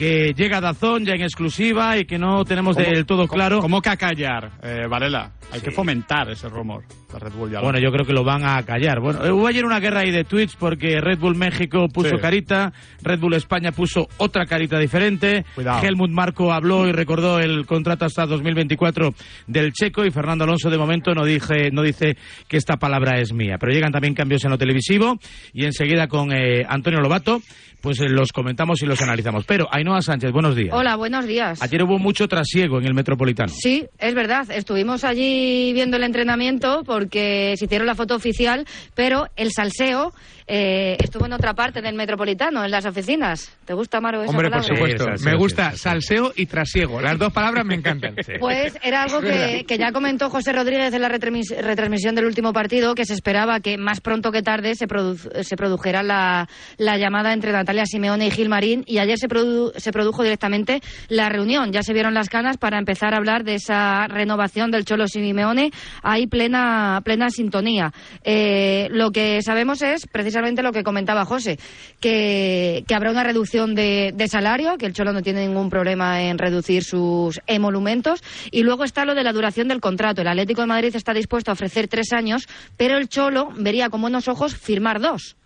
[0.00, 3.60] que llega Dazón ya en exclusiva y que no tenemos ¿Cómo- del todo cómo- claro.
[3.60, 5.32] ¿Cómo que acallar, eh, Varela?
[5.52, 6.84] Hay que fomentar ese rumor.
[7.12, 9.00] La Red Bull ya lo- Bueno, yo creo que lo van a callar.
[9.00, 12.16] Bueno, eh, hubo ayer una guerra ahí de tweets porque Red Bull México puso Sí.
[12.22, 15.44] carita, Red Bull España puso otra carita diferente.
[15.54, 15.84] Cuidado.
[15.84, 19.12] Helmut Marco habló y recordó el contrato hasta 2024
[19.48, 22.16] del checo y Fernando Alonso de momento no, dije, no dice
[22.48, 23.56] que esta palabra es mía.
[23.60, 25.18] Pero llegan también cambios en lo televisivo
[25.52, 27.42] y enseguida con eh, Antonio Lobato
[27.80, 29.44] pues eh, los comentamos y los analizamos.
[29.44, 30.74] Pero Ainhoa Sánchez, buenos días.
[30.74, 31.62] Hola, buenos días.
[31.62, 33.52] Ayer hubo mucho trasiego en el Metropolitano.
[33.52, 34.50] Sí, es verdad.
[34.50, 40.12] Estuvimos allí viendo el entrenamiento porque se hicieron la foto oficial, pero el salseo
[40.52, 43.56] eh, estuvo en otra parte del Metropolitano, en las oficinas.
[43.64, 45.06] ¿Te gusta, Maro, esa Hombre, por supuesto.
[45.24, 47.00] me gusta salseo y trasiego.
[47.00, 48.16] Las dos palabras me encantan.
[48.40, 52.96] Pues era algo que, que ya comentó José Rodríguez en la retransmisión del último partido,
[52.96, 57.32] que se esperaba que más pronto que tarde se, produ- se produjera la, la llamada
[57.32, 61.70] entre Natalia Simeone y Gil Marín, y ayer se, produ- se produjo directamente la reunión.
[61.72, 65.70] Ya se vieron las canas para empezar a hablar de esa renovación del Cholo Simeone.
[66.02, 67.92] Hay plena, plena sintonía.
[68.24, 71.58] Eh, lo que sabemos es precisamente lo que comentaba José,
[72.00, 76.22] que, que habrá una reducción de, de salario, que el Cholo no tiene ningún problema
[76.22, 78.22] en reducir sus emolumentos.
[78.50, 80.22] Y luego está lo de la duración del contrato.
[80.22, 84.00] El Atlético de Madrid está dispuesto a ofrecer tres años, pero el Cholo vería con
[84.00, 85.36] buenos ojos firmar dos.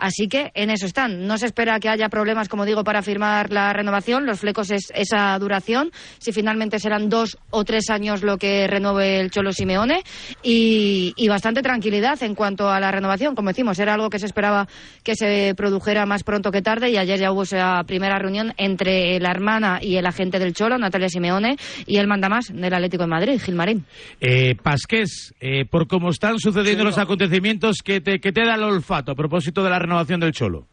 [0.00, 1.26] Así que en eso están.
[1.26, 4.24] No se espera que haya problemas, como digo, para firmar la renovación.
[4.24, 5.90] Los flecos es esa duración.
[6.18, 10.02] Si finalmente serán dos o tres años lo que renueve el Cholo Simeone.
[10.42, 13.34] Y, y bastante tranquilidad en cuanto a la renovación.
[13.34, 14.66] Como decimos, era algo que se esperaba
[15.04, 16.90] que se produjera más pronto que tarde.
[16.90, 20.78] Y ayer ya hubo esa primera reunión entre la hermana y el agente del Cholo,
[20.78, 23.84] Natalia Simeone, y el mandamás del Atlético de Madrid, Gilmarín.
[24.18, 28.62] Eh, Pasqués, eh, por cómo están sucediendo los acontecimientos, ¿qué te, qué te da el
[28.62, 30.66] olfato a propósito de la renovación del Cholo?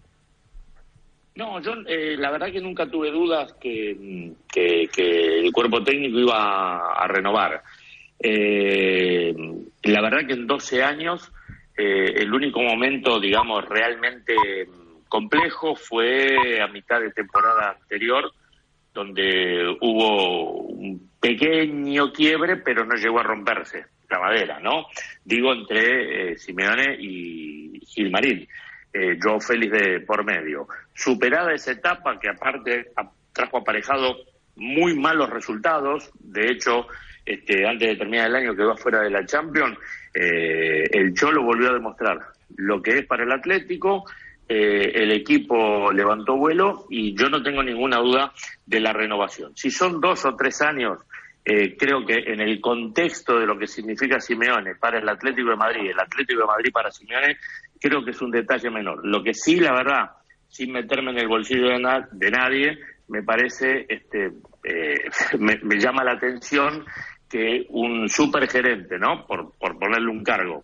[1.35, 6.19] No, yo eh, la verdad que nunca tuve dudas que, que, que el cuerpo técnico
[6.19, 7.61] iba a, renovar.
[8.19, 9.35] Eh,
[9.83, 11.31] la verdad que en 12 años
[11.77, 14.33] eh, el único momento, digamos, realmente
[15.07, 18.31] complejo fue a mitad de temporada anterior,
[18.91, 24.87] donde hubo un pequeño quiebre, pero no llegó a romperse la madera, ¿no?
[25.23, 28.47] Digo entre eh, Simeone y Gilmarín
[28.93, 30.67] eh, Joao Félix de por medio.
[30.93, 32.91] Superada esa etapa que aparte
[33.33, 34.17] trajo aparejado
[34.55, 36.87] muy malos resultados, de hecho,
[37.25, 39.77] este, antes de terminar el año quedó afuera de la Champions,
[40.13, 42.19] eh, el Cholo volvió a demostrar
[42.55, 44.05] lo que es para el Atlético,
[44.49, 48.31] eh, el equipo levantó vuelo y yo no tengo ninguna duda
[48.65, 49.51] de la renovación.
[49.55, 50.99] Si son dos o tres años,
[51.43, 55.55] eh, creo que en el contexto de lo que significa Simeone para el Atlético de
[55.55, 57.37] Madrid, el Atlético de Madrid para Simeone,
[57.79, 59.05] creo que es un detalle menor.
[59.05, 60.11] Lo que sí, la verdad,
[60.47, 64.31] sin meterme en el bolsillo de, na- de nadie, me parece, este,
[64.63, 65.09] eh,
[65.39, 66.85] me, llama la atención
[67.29, 69.25] que un supergerente, ¿no?
[69.25, 70.63] Por, por ponerle un cargo,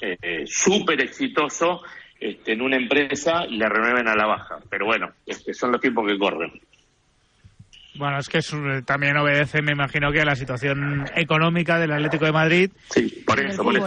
[0.00, 1.82] eh, eh, súper exitoso
[2.20, 4.58] este, en una empresa le renueven a la baja.
[4.68, 6.52] Pero bueno, este, son los tiempos que corren.
[7.98, 11.92] Bueno, es que es un- también obedece, me imagino, que a la situación económica del
[11.92, 12.70] Atlético de Madrid.
[12.90, 13.86] Sí, por eso, por eso.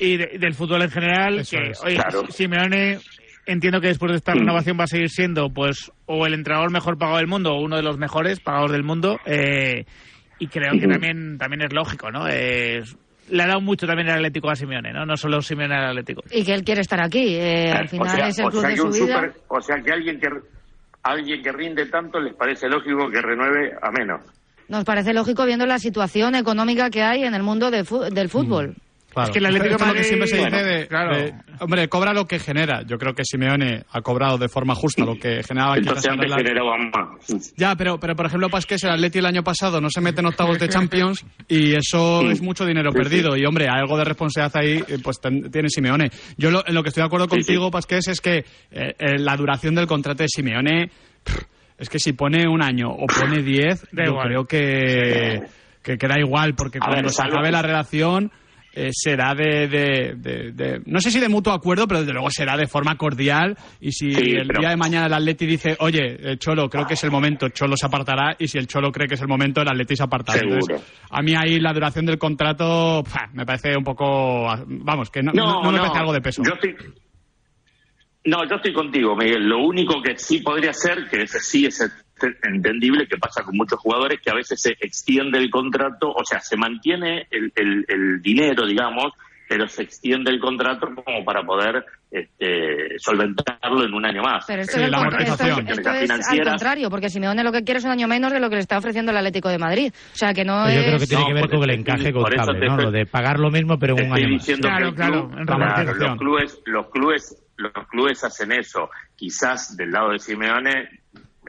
[0.00, 1.38] Y de- del fútbol en general.
[1.40, 1.80] Eso que, es.
[1.84, 2.24] oye, Claro.
[2.30, 2.98] Simeone,
[3.44, 4.38] entiendo que después de esta Mm.
[4.38, 7.76] renovación va a seguir siendo, pues, o el entrenador mejor pagado del mundo, o uno
[7.76, 9.18] de los mejores pagados del mundo.
[9.26, 9.84] eh,
[10.38, 12.26] y creo que también, también es lógico, ¿no?
[12.28, 12.94] Es-
[13.30, 15.04] le ha dado mucho también el Atlético a Simeone, ¿no?
[15.06, 16.22] No solo Simeone al Atlético.
[16.30, 17.36] Y que él quiere estar aquí.
[17.36, 19.00] eh, al final o sea, es el o club sea de su vida.
[19.16, 20.28] super- o sea que alguien que
[21.10, 24.20] alguien que rinde tanto les parece lógico que renueve a menos.
[24.68, 28.74] Nos parece lógico viendo la situación económica que hay en el mundo del fútbol.
[29.24, 32.26] Es que el Atlético es lo que siempre se dice de, de- hombre, cobra lo
[32.26, 32.82] que genera.
[32.86, 36.30] Yo creo que Simeone ha cobrado de forma justa lo que generaba quizás Entonces antes
[36.92, 37.52] más.
[37.56, 40.26] Ya, pero, pero por ejemplo, Pasqués, el Atleti el año pasado no se mete en
[40.26, 42.28] octavos de Champions y eso Sí.
[42.28, 43.32] es mucho dinero Sí, perdido.
[43.32, 43.40] sí.
[43.40, 46.10] Y hombre, algo de responsabilidad ahí eh, pues ten- tiene Simeone.
[46.36, 49.18] Yo lo, en lo que estoy de acuerdo Sí, contigo, Pasqués, es que eh, eh,
[49.18, 50.90] la duración del contrato de Simeone
[51.78, 54.26] es que si pone un año o pone diez, yo igual.
[54.28, 55.40] creo que,
[55.82, 58.30] que, que da igual, porque A cuando ver, se acabe la relación
[58.76, 62.30] eh, será de, de- de- de- no sé si de mutuo acuerdo, pero desde luego
[62.30, 65.76] será de forma cordial y si Sí, el pero- día de mañana el Atleti dice,
[65.80, 68.92] oye, eh, Cholo, creo que es el momento, Cholo se apartará y si el Cholo
[68.92, 70.38] cree que es el momento, el Atleti se apartará.
[70.40, 70.58] Seguro.
[70.60, 73.02] Entonces, a mí ahí la duración del contrato
[73.32, 76.42] me parece un poco, vamos, que no, no- no me parece algo de peso.
[76.44, 76.76] Yo estoy,
[78.26, 79.48] no, yo estoy contigo, Miguel.
[79.48, 81.80] Lo único que sí podría ser, que ese sí es
[82.42, 86.40] entendible, que pasa con muchos jugadores, que a veces se extiende el contrato, o sea,
[86.40, 89.12] se mantiene el, el- el dinero, digamos,
[89.48, 94.44] pero se extiende el contrato como para poder este, solventarlo en un año más.
[94.46, 97.78] Pero esto, es, esas esto es- esto es al contrario, porque Simeone lo que quiere
[97.78, 99.92] es un año menos de lo que le está ofreciendo el Atlético de Madrid.
[100.12, 100.86] O sea, que no Pues yo es...
[100.86, 102.76] creo que tiene No, que ver por con el eso encaje contable, te ¿no?
[102.76, 104.30] Lo de pagar lo mismo, pero un año más.
[104.30, 108.90] diciendo Claro, claro, club- en claro, los clubes, los clubes, los clubes hacen eso.
[109.14, 110.88] Quizás del lado de Simeone,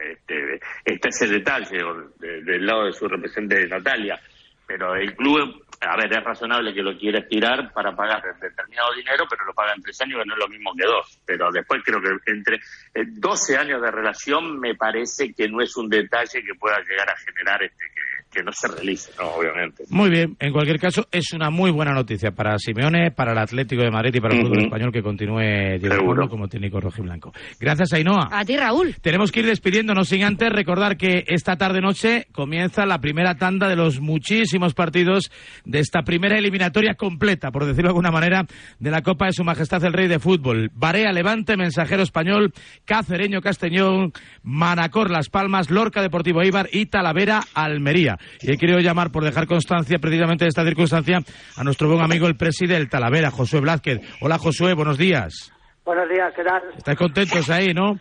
[0.00, 4.20] este, este es el detalle, o de- del lado de su representante Natalia.
[4.66, 9.24] Pero el club, a ver, es razonable que lo quiera estirar para pagar determinado dinero,
[9.30, 11.18] pero lo paga en tres años, que no es lo mismo que dos.
[11.24, 15.74] Pero después creo que entre eh, 12 años de relación me parece que no es
[15.76, 17.82] un detalle que pueda llegar a generar este,
[18.30, 19.28] que, no se realice, ¿no?
[19.30, 19.84] obviamente.
[19.90, 23.82] Muy bien, en cualquier caso, es una muy buena noticia para Simeone, para el Atlético
[23.82, 27.32] de Madrid y para el fútbol español que continúe Diego como técnico rojiblanco.
[27.58, 28.28] Gracias, Ainhoa.
[28.30, 28.96] A ti, Raúl.
[29.00, 33.76] Tenemos que ir despidiéndonos sin antes recordar que esta tarde-noche comienza la primera tanda de
[33.76, 35.30] los muchísimos partidos
[35.64, 38.46] de esta primera eliminatoria completa, por decirlo de alguna manera,
[38.78, 40.70] de la Copa de Su Majestad el Rey de Fútbol.
[40.74, 42.52] Barea Levante, Mensajero Español,
[42.84, 44.12] Cacereño Castellón,
[44.42, 48.07] Manacor Las Palmas, Lorca Deportivo Ibar y Talavera Almería.
[48.40, 51.18] Y he querido llamar, por dejar constancia precisamente de esta circunstancia,
[51.56, 54.00] a nuestro buen amigo el presidente del Talavera, Josué Blázquez.
[54.20, 55.52] Hola Josué, buenos días.
[55.84, 56.62] Buenos días, ¿qué tal?
[56.76, 57.98] ¿Estáis contentos ahí, no?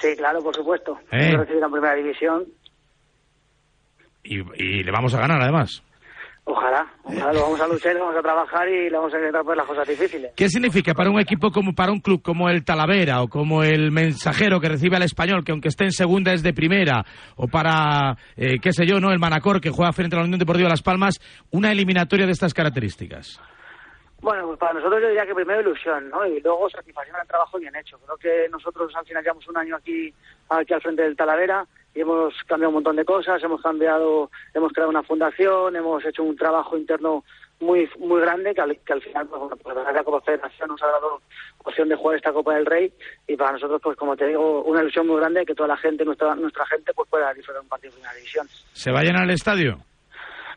[0.00, 0.98] Sí, claro, por supuesto.
[1.12, 1.36] Eh.
[1.36, 2.44] Recibido en primera división.
[4.24, 5.82] Y, y le vamos a ganar, además.
[6.44, 9.42] Ojalá, ojalá lo vamos a luchar, lo vamos a trabajar y le vamos a intentar
[9.42, 10.32] poner las cosas difíciles.
[10.36, 13.92] ¿Qué significa para un equipo como para un club como el Talavera o como el
[13.92, 17.04] Mensajero que recibe al Español, que aunque esté en segunda es de primera,
[17.36, 20.40] o para, eh, qué sé yo, no el Manacor que juega frente a la Unión
[20.40, 21.20] Deportiva Las Palmas,
[21.52, 23.40] una eliminatoria de estas características?
[24.20, 26.26] Bueno, pues para nosotros yo diría que primero ilusión, ¿no?
[26.26, 27.98] Y luego satisfacción al trabajo bien hecho.
[27.98, 30.12] Creo que nosotros al final llevamos un año aquí,
[30.48, 34.72] aquí al frente del Talavera y hemos cambiado un montón de cosas, hemos cambiado, hemos
[34.72, 37.24] creado una fundación, hemos hecho un trabajo interno
[37.60, 40.68] muy muy grande que al, que al final, pues, bueno, pues la verdad, como federación
[40.68, 41.20] nos ha dado
[41.58, 42.92] opción de jugar esta Copa del Rey
[43.28, 46.04] y para nosotros, pues como te digo, una ilusión muy grande que toda la gente,
[46.04, 48.46] nuestra nuestra gente, pues pueda disfrutar un partido de primera división.
[48.72, 49.78] ¿Se vayan al estadio?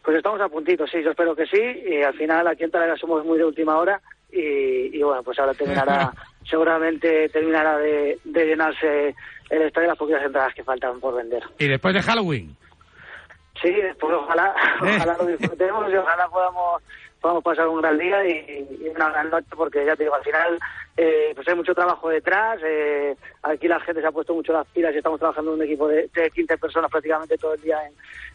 [0.03, 1.61] Pues estamos a puntito, sí, yo espero que sí.
[1.61, 4.01] Y al final aquí en Talavera somos muy de última hora
[4.35, 6.11] y, y bueno, pues ahora terminará,
[6.49, 9.15] seguramente terminará de, de llenarse
[9.49, 11.43] el estadio las poquitas entradas que faltan por vender.
[11.59, 12.55] Y después de Halloween.
[13.61, 16.81] Sí, pues ojalá, ojalá lo disfrutemos y ojalá podamos
[17.21, 20.23] podamos pasar un gran día y, y una gran noche porque ya te digo, al
[20.23, 20.59] final
[20.95, 24.67] eh, pues hay mucho trabajo detrás, eh, aquí la gente se ha puesto mucho las
[24.67, 27.79] pilas y estamos trabajando en un equipo de, de 15 personas prácticamente todo el día
[27.83, 27.93] en,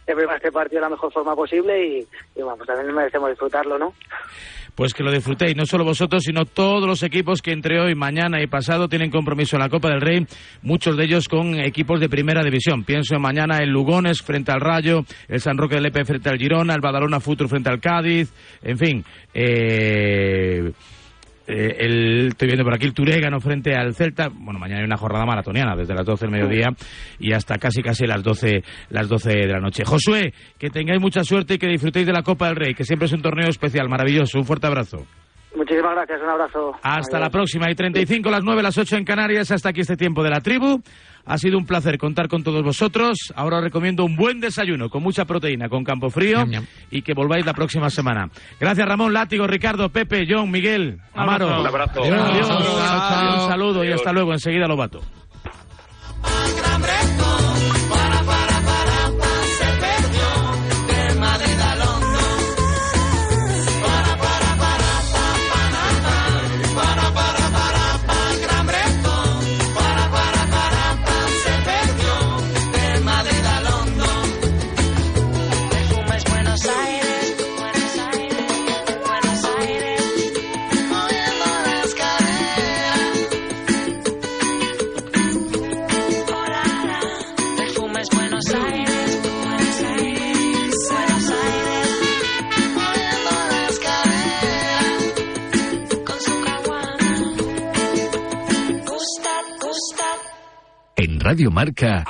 [0.08, 3.78] en este partido de la mejor forma posible y, y bueno, pues también merecemos disfrutarlo,
[3.78, 3.94] ¿no?
[4.74, 8.42] Pues que lo disfrutéis, no solo vosotros, sino todos los equipos que entre hoy, mañana
[8.42, 10.26] y pasado tienen compromiso en la Copa del Rey,
[10.62, 12.84] muchos de ellos con equipos de primera división.
[12.84, 16.38] Pienso en mañana el Lugones frente al Rayo, el San Roque del Lepe frente al
[16.38, 19.04] Girona, el Badalona Futuro frente al Cádiz, en fin.
[19.34, 20.72] Eh,
[21.50, 24.28] eh, el, estoy viendo por aquí el Turégano frente al Celta.
[24.32, 26.68] Bueno, mañana hay una jornada maratoniana desde las 12 del mediodía
[27.18, 29.84] y hasta casi casi las 12, las 12 de la noche.
[29.84, 33.06] Josué, que tengáis mucha suerte y que disfrutéis de la Copa del Rey, que siempre
[33.06, 34.38] es un torneo especial, maravilloso.
[34.38, 35.06] Un fuerte abrazo.
[35.54, 36.72] Muchísimas gracias, un abrazo.
[36.82, 37.66] Hasta la próxima.
[37.66, 39.50] Hay 35, las 9, las 8 en Canarias.
[39.50, 40.80] Hasta aquí este tiempo de la tribu.
[41.26, 43.32] Ha sido un placer contar con todos vosotros.
[43.36, 46.44] Ahora os recomiendo un buen desayuno con mucha proteína, con campo frío
[46.90, 48.28] y que volváis la próxima semana.
[48.58, 51.60] Gracias Ramón, Látigo, Ricardo, Pepe, John, Miguel, Amaro.
[51.60, 52.02] Un abrazo.
[52.02, 52.50] Adiós, Un adiós.
[52.50, 53.42] abrazo.
[53.44, 54.32] Un saludo y hasta luego.
[54.32, 55.00] Enseguida lo bato.
[101.20, 102.04] En Radio Marca,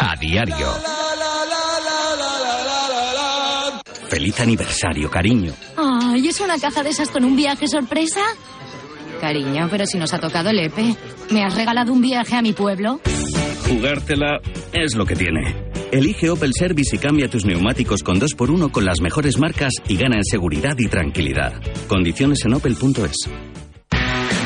[0.00, 0.66] a diario.
[4.08, 5.52] Feliz aniversario, cariño.
[5.76, 8.20] Ay, ¿es una caja de esas con un viaje sorpresa?
[9.20, 10.96] Cariño, pero si nos ha tocado el EPE.
[11.30, 13.00] ¿Me has regalado un viaje a mi pueblo?
[13.68, 14.40] Jugártela
[14.72, 15.70] es lo que tiene.
[15.92, 20.16] Elige Opel Service y cambia tus neumáticos con 2x1 con las mejores marcas y gana
[20.16, 21.52] en seguridad y tranquilidad.
[21.88, 23.28] Condiciones en opel.es.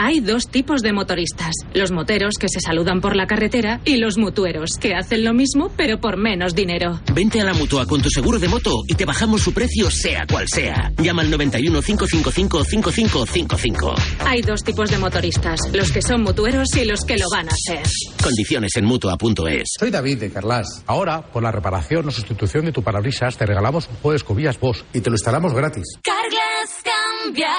[0.00, 1.52] Hay dos tipos de motoristas.
[1.74, 5.72] Los moteros que se saludan por la carretera y los mutueros que hacen lo mismo
[5.76, 7.00] pero por menos dinero.
[7.12, 10.24] Vente a la mutua con tu seguro de moto y te bajamos su precio sea
[10.26, 10.92] cual sea.
[10.98, 13.94] Llama al 91 555 5555.
[14.24, 15.60] Hay dos tipos de motoristas.
[15.72, 17.82] Los que son mutueros y los que lo van a ser.
[18.22, 19.68] Condiciones en mutua.es.
[19.78, 20.84] Soy David de Carlas.
[20.86, 24.60] Ahora, por la reparación o sustitución de tu parabrisas, te regalamos un juego de escobillas
[24.60, 25.84] Bosch y te lo instalamos gratis.
[26.02, 26.82] Carglass
[27.22, 27.50] cambia,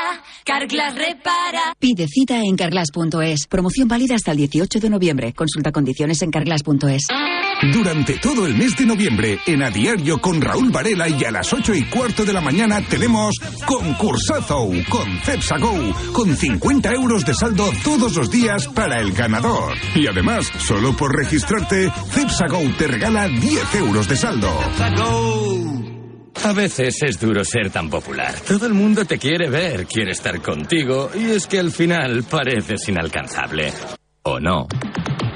[0.45, 1.73] Carglass repara.
[1.79, 3.47] Pide cita en carglass.es.
[3.47, 5.33] Promoción válida hasta el 18 de noviembre.
[5.33, 7.07] Consulta condiciones en carglass.es.
[7.73, 11.51] Durante todo el mes de noviembre, en A Diario con Raúl Varela y a las
[11.51, 13.35] 8 y cuarto de la mañana tenemos
[13.65, 15.75] Concursazo con Cepsa Go,
[16.13, 19.73] con 50 euros de saldo todos los días para el ganador.
[19.93, 24.57] Y además, solo por registrarte, Cepsa Go te regala 10 euros de saldo.
[26.43, 28.33] A veces es duro ser tan popular.
[28.47, 32.87] Todo el mundo te quiere ver, quiere estar contigo, y es que al final pareces
[32.87, 33.73] inalcanzable.
[34.23, 34.67] ¿O no?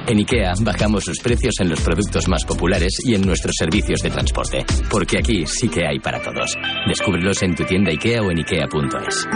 [0.08, 4.10] En IKEA bajamos sus precios en los productos más populares y en nuestros servicios de
[4.10, 4.66] transporte.
[4.90, 6.58] Porque aquí sí que hay para todos.
[6.88, 9.28] Descúbrelos en tu tienda IKEA o en IKEA.es.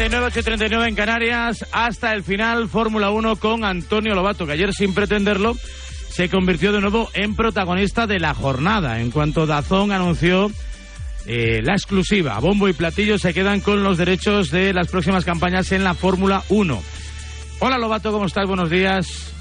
[0.00, 4.52] 39, 8 y 39 en Canarias, hasta el final Fórmula 1 con Antonio Lobato, que
[4.52, 5.54] ayer sin pretenderlo
[6.08, 9.02] se convirtió de nuevo en protagonista de la jornada.
[9.02, 10.50] En cuanto Dazón anunció
[11.26, 15.70] eh, la exclusiva, bombo y platillo se quedan con los derechos de las próximas campañas
[15.70, 16.82] en la Fórmula 1.
[17.58, 18.48] Hola Lobato, ¿cómo estás?
[18.48, 19.34] Buenos días.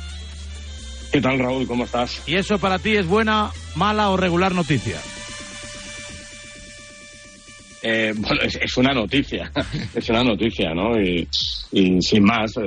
[1.14, 1.68] ¿Qué tal Raúl?
[1.68, 2.22] ¿Cómo estás?
[2.28, 4.98] ¿Y eso para ti es buena, mala o regular noticia?
[7.82, 9.52] Eh, bueno, es, una noticia,
[9.96, 11.00] es una noticia, ¿no?
[11.00, 11.28] Y,
[12.02, 12.62] sin más, eh,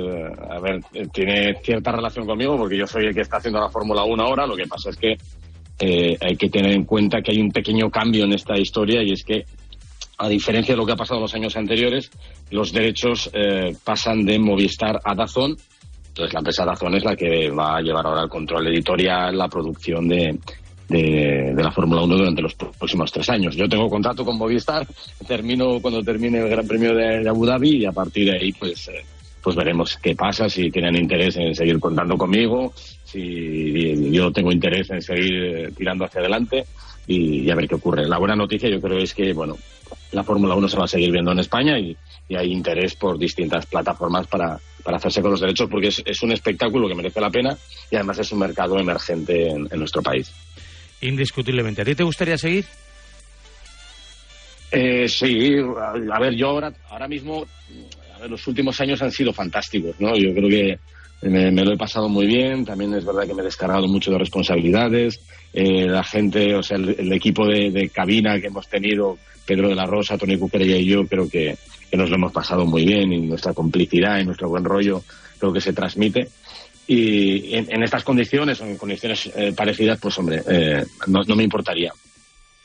[0.49, 3.69] a ver, eh, tiene cierta relación conmigo porque yo soy el que está haciendo la
[3.69, 5.17] Fórmula 1 ahora, lo que pasa es que
[5.79, 9.11] eh, hay que tener en cuenta que hay un pequeño cambio en esta historia y
[9.11, 9.43] es que,
[10.17, 12.09] a diferencia de lo que ha pasado en los años anteriores,
[12.51, 13.31] los derechos
[13.83, 15.57] pasan de Movistar a Dazón,
[16.09, 19.49] entonces la empresa Dazón es la que va a llevar ahora el control editorial, la
[19.49, 20.37] producción de,
[21.01, 23.55] de, la Fórmula 1 durante los próximos tres años.
[23.55, 24.85] Yo tengo contrato con Movistar,
[25.27, 28.87] termino cuando termine el Gran Premio de, Abu Dhabi y a partir de ahí pues
[28.89, 29.03] eh,
[29.41, 32.73] pues veremos qué pasa, si tienen interés en seguir contando conmigo,
[33.03, 36.65] si yo tengo interés en seguir tirando hacia adelante
[37.07, 38.07] y, a ver qué ocurre.
[38.07, 39.57] La buena noticia yo creo es que, bueno,
[40.13, 41.97] la Fórmula 1 se va a seguir viendo en España y,
[42.33, 46.87] hay interés por distintas plataformas para, para hacerse con los derechos porque es, un espectáculo
[46.87, 47.55] que merece la pena
[47.91, 50.31] y además es un mercado emergente en, en nuestro país
[51.07, 51.81] indiscutiblemente.
[51.81, 52.65] ¿A ti te gustaría seguir?
[54.71, 55.51] Eh, sí,
[56.11, 57.45] a, ver, yo ahora, ahora mismo,
[58.15, 60.15] a ver, los últimos años han sido fantásticos, ¿no?
[60.15, 60.79] Yo creo que
[61.29, 64.11] me, me, lo he pasado muy bien, también es verdad que me he descargado mucho
[64.11, 65.19] de responsabilidades,
[65.53, 69.75] eh, la gente, o sea, el, equipo de, de, cabina que hemos tenido, Pedro de
[69.75, 71.55] la Rosa, Tony Cuquerella y yo, creo que,
[71.91, 75.03] que nos lo hemos pasado muy bien y nuestra complicidad y nuestro buen rollo
[75.37, 76.27] creo que se transmite
[76.87, 81.43] y en, estas condiciones o en condiciones eh, parecidas, pues hombre, eh, no, no, me
[81.43, 81.93] importaría.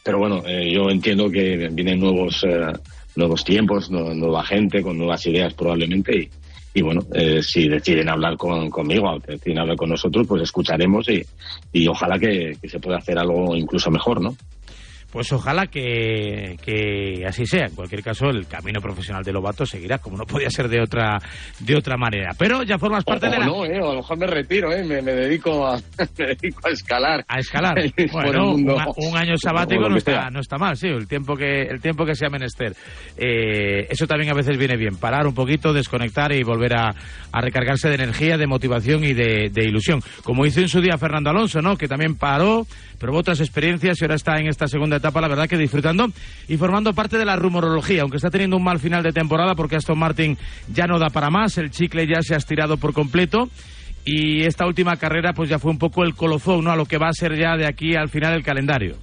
[0.03, 2.73] Pero bueno, eh, yo entiendo que vienen nuevos eh,
[3.15, 6.31] nuevos tiempos, nueva gente con nuevas ideas probablemente y,
[6.75, 7.01] y bueno,
[7.43, 11.25] si deciden hablar con, conmigo, deciden hablar con nosotros, pues escucharemos y,
[11.73, 14.37] y ojalá que, que, se pueda hacer algo incluso mejor, ¿no?
[15.11, 17.65] Pues ojalá que, que así sea.
[17.67, 21.19] En cualquier caso, el camino profesional de Lobato seguirá, como no podía ser de otra
[21.61, 22.33] de otra manera.
[22.39, 23.47] Pero ya formas parte o, de la...
[23.47, 25.77] no, eh, a lo mejor me retiro, eh, me, me dedico a,
[26.19, 27.25] me dedico a escalar.
[27.27, 27.75] A escalar.
[28.13, 31.63] Bueno, una- un año sabático O no está, no está mal, sí, el tiempo que
[31.63, 32.75] el tiempo que sea menester.
[33.17, 36.95] Eh, eso también a veces viene bien, parar un poquito, desconectar y volver a,
[37.33, 40.01] a recargarse de energía, de motivación y de, de ilusión.
[40.23, 41.77] Como hizo en su día Fernando Alonso, ¿no?
[41.77, 42.67] Que también paró,
[42.99, 46.07] probó otras experiencias y ahora está en esta segunda etapa, la verdad que disfrutando
[46.47, 49.77] y formando parte de la rumorología, aunque está teniendo un mal final de temporada porque
[49.77, 50.37] Aston Martin
[50.73, 53.49] ya no da para más, el chicle ya se ha estirado por completo.
[54.05, 56.71] Y esta última carrera pues ya fue un poco el colofón, ¿no?
[56.71, 58.97] A lo que va a ser ya de aquí al final el calendario.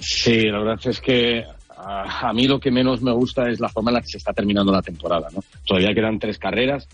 [0.00, 1.44] Sí, la verdad es que
[1.76, 4.18] a, a mí lo que menos me gusta es la forma en la que se
[4.18, 5.28] está terminando la temporada.
[5.34, 5.42] ¿no?
[5.66, 6.88] Todavía quedan tres carreras,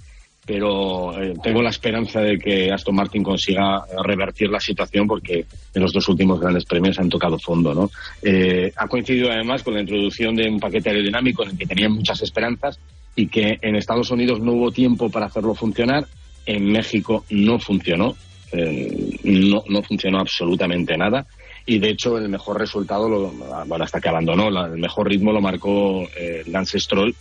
[0.49, 5.45] pero eh, tengo la esperanza de que Aston Martin consiga revertir la situación porque
[5.75, 7.75] en los dos últimos grandes premios han tocado fondo.
[7.75, 7.91] ¿no?
[8.23, 11.93] Eh, ha coincidido además con la introducción de un paquete aerodinámico en el que tenían
[11.93, 12.81] muchas esperanzas
[13.15, 16.07] y que en Estados Unidos no hubo tiempo para hacerlo funcionar,
[16.47, 18.17] en México no funcionó,
[18.53, 21.27] eh, no, no funcionó absolutamente nada
[21.67, 23.31] y de hecho el mejor resultado, lo,
[23.67, 27.15] bueno, hasta que abandonó, la- el mejor ritmo lo marcó eh, Lance Stroll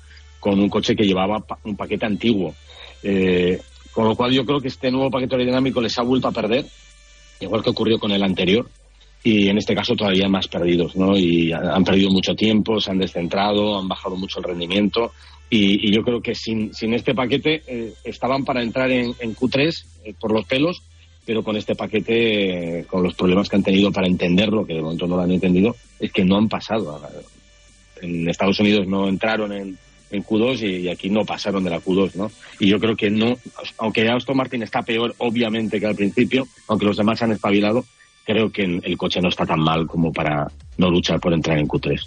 [0.51, 2.55] con un coche que llevaba pa- un paquete antiguo.
[3.03, 3.59] Eh,
[3.91, 6.65] con lo cual yo creo que este nuevo paquete aerodinámico les ha vuelto a perder,
[7.41, 8.69] igual que ocurrió con el anterior,
[9.23, 11.17] y en este caso todavía más perdidos, ¿no?
[11.17, 15.11] Y ha- han perdido mucho tiempo, se han descentrado, han bajado mucho el rendimiento,
[15.49, 19.83] y, yo creo que sin, sin este paquete eh, estaban para entrar en, en Q3
[20.05, 20.81] eh, por los pelos,
[21.25, 25.07] pero con este paquete, con los problemas que han tenido para entenderlo, que de momento
[25.07, 27.01] no lo han entendido, es que no han pasado.
[28.01, 29.77] En Estados Unidos no entraron en,
[30.11, 32.31] en Q2 y, aquí no pasaron de la Q2, ¿no?
[32.59, 33.37] Y yo creo que no,
[33.77, 37.85] aunque Aston Martin está peor, obviamente, que al principio, aunque los demás han espabilado,
[38.25, 40.47] creo que el coche no está tan mal como para
[40.77, 41.99] no luchar por entrar en Q3.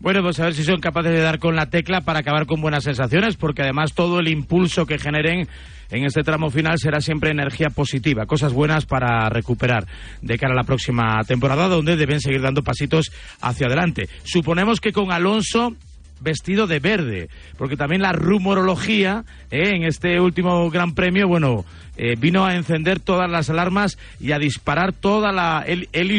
[0.00, 2.60] Bueno, pues a ver si son capaces de dar con la tecla para acabar con
[2.60, 5.48] buenas sensaciones, porque además todo el impulso que generen
[5.90, 9.86] en este tramo final será siempre energía positiva, cosas buenas para recuperar
[10.22, 13.10] de cara a la próxima temporada, donde deben seguir dando pasitos
[13.40, 14.08] hacia adelante.
[14.22, 15.74] Suponemos que con Alonso
[16.20, 21.64] vestido de verde, porque también la rumorología eh, en este último Gran Premio, bueno,
[21.96, 26.18] eh, vino a encender todas las alarmas y a disparar toda la el, el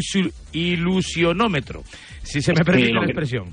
[0.53, 1.83] ilusionómetro,
[2.23, 3.45] si se me permite la expresión.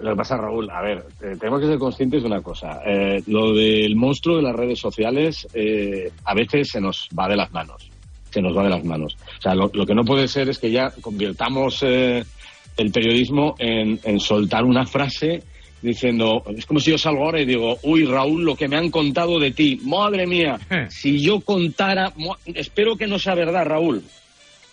[0.00, 2.80] Lo que pasa, Raúl, a ver, eh, tenemos que ser conscientes de una cosa.
[3.26, 5.46] Lo del monstruo de las redes sociales
[6.24, 7.90] a veces se nos va de las manos.
[8.30, 9.16] Se nos va de las manos.
[9.38, 11.82] O sea, lo, lo que no puede ser es que ya convirtamos
[12.78, 15.42] el periodismo en, en soltar una frase
[15.82, 18.90] diciendo, es como si yo salgo ahora y digo, uy, Raúl, lo que me han
[18.90, 20.58] contado de ti, madre mía,
[20.90, 22.12] si yo contara,
[22.46, 24.02] espero que no sea verdad, Raúl.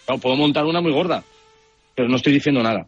[0.05, 1.23] Claro, puedo montar una muy gorda,
[1.95, 2.87] pero no estoy diciendo nada.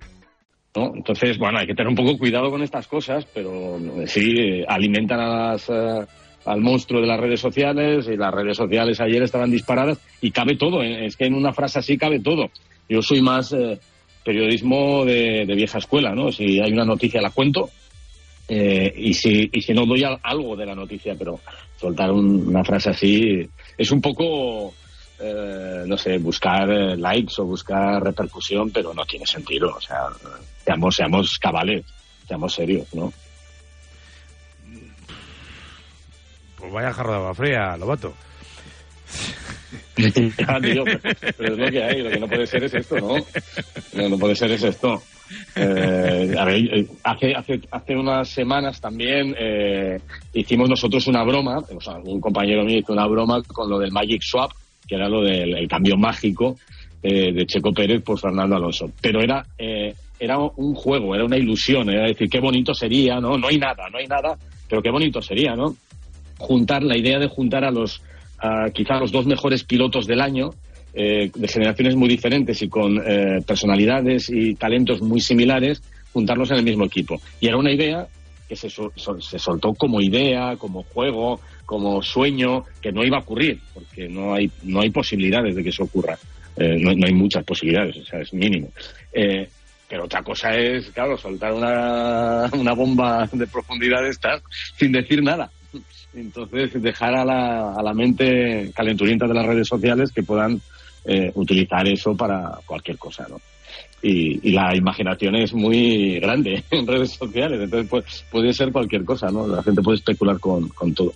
[0.75, 0.93] ¿No?
[0.95, 4.65] Entonces, bueno, hay que tener un poco cuidado con estas cosas, pero eh, sí, eh,
[4.67, 6.05] alimentan a las, eh,
[6.45, 10.55] al monstruo de las redes sociales y las redes sociales ayer estaban disparadas y cabe
[10.55, 12.49] todo, es que en una frase así cabe todo.
[12.89, 13.55] Yo soy más
[14.23, 16.31] periodismo de, vieja escuela, ¿no?
[16.31, 17.69] Si hay una noticia la cuento
[18.47, 21.39] eh, y, si, y si no doy al- algo de la noticia, pero
[21.79, 23.47] soltar un- una frase así
[23.77, 24.73] es un poco
[25.21, 29.75] eh, no sé, buscar eh, likes o buscar repercusión, pero no tiene sentido.
[29.75, 30.07] O sea,
[30.65, 31.85] seamos, seamos cabales,
[32.27, 33.13] seamos serios, ¿no?
[36.57, 38.13] Pues vaya jarro de agua fría, Lobato.
[39.95, 40.83] Tío,
[41.37, 43.15] pero, es lo que hay, lo que no puede ser es esto, ¿no?
[43.93, 45.01] No, no puede ser es esto.
[45.55, 49.99] Eh, a ver, hace, hace, hace unas semanas también eh,
[50.33, 53.91] hicimos nosotros una broma, o sea, un compañero mío hizo una broma con lo del
[53.91, 54.51] Magic Swap,
[54.91, 56.57] que era lo del el cambio mágico
[57.01, 58.91] eh, de Checo Pérez por Fernando Alonso.
[58.99, 63.37] Pero era, eh, era un juego, era una ilusión, era decir, qué bonito sería, ¿no?
[63.37, 64.37] No hay nada, no hay nada,
[64.67, 65.77] pero qué bonito sería, ¿no?
[66.37, 68.01] Juntar, la idea de juntar a los,
[68.37, 70.49] a quizá los dos mejores pilotos del año,
[70.93, 75.81] eh, de generaciones muy diferentes y con eh, personalidades y talentos muy similares,
[76.11, 77.21] juntarlos en el mismo equipo.
[77.39, 78.07] Y era una idea
[78.49, 81.39] que se, se soltó como idea, como juego,
[81.71, 85.69] como sueño, que no iba a ocurrir, porque no hay, no hay posibilidades de que
[85.69, 86.17] eso ocurra.
[86.57, 88.67] Eh, no, no hay muchas posibilidades, o sea, es mínimo.
[89.13, 89.47] Eh,
[89.87, 94.43] pero otra cosa es, claro, soltar una, una bomba de profundidad estas
[94.77, 95.49] sin decir nada.
[96.13, 100.59] Entonces, dejar a la, a la mente calenturienta de las redes sociales que puedan
[101.05, 103.39] eh, utilizar eso para cualquier cosa, ¿no?
[104.03, 109.05] Y, y la imaginación es muy grande en redes sociales, entonces pues, puede ser cualquier
[109.05, 109.47] cosa, ¿no?
[109.47, 111.13] La gente puede especular con, con todo.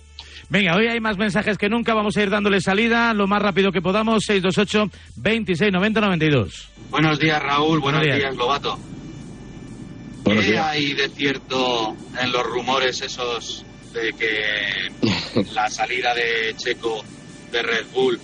[0.48, 1.94] Venga, hoy hay más mensajes que nunca.
[1.94, 4.24] Vamos a ir dándole salida lo más rápido que podamos.
[4.24, 6.68] 628 26 90 92.
[6.90, 7.80] Buenos días, Raúl.
[7.80, 8.18] Buenos, Buenos días.
[8.18, 8.78] días, Lobato.
[10.24, 10.66] Buenos ¿Qué días.
[10.66, 17.02] hay de cierto en los rumores esos de que la salida de Checo
[17.52, 18.20] de Red Bull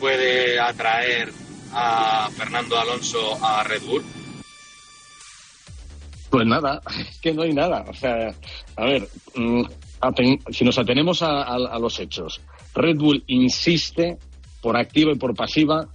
[0.00, 1.32] puede atraer
[1.72, 4.04] a Fernando Alonso a Red Bull?
[6.30, 7.84] Pues nada, es que no hay nada.
[7.88, 8.32] O sea,
[8.76, 9.62] a ver, mm,
[10.50, 12.40] si nos atenemos a, a- a los hechos,
[12.74, 14.16] Red Bull insiste
[14.60, 15.86] por activa y por pasiva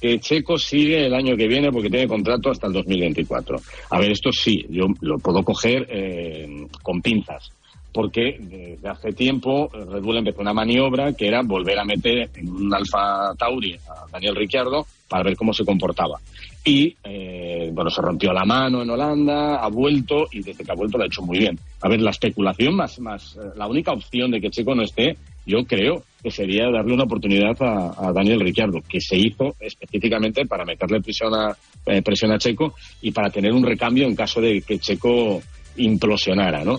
[0.00, 3.56] que Checo sigue el año que viene porque tiene contrato hasta el 2024.
[3.90, 7.50] A ver, esto sí, yo lo puedo coger eh, con pinzas.
[7.92, 12.48] Porque desde hace tiempo Red Bull empezó una maniobra que era volver a meter en
[12.48, 16.18] un Alfa Tauri a Daniel Ricciardo para ver cómo se comportaba.
[16.64, 20.76] Y, eh, bueno, se rompió la mano en Holanda, ha vuelto y desde que ha
[20.76, 21.58] vuelto lo ha hecho muy bien.
[21.80, 25.16] A ver, la especulación más, más, eh, la única opción de que Checo no esté,
[25.44, 30.64] yo creo que sería darle una oportunidad a, Daniel Ricciardo, que se hizo específicamente para
[30.64, 31.56] meterle presión a,
[31.86, 35.42] eh, presión a Checo y para tener un recambio en caso de que Checo
[35.76, 36.78] implosionara, ¿no?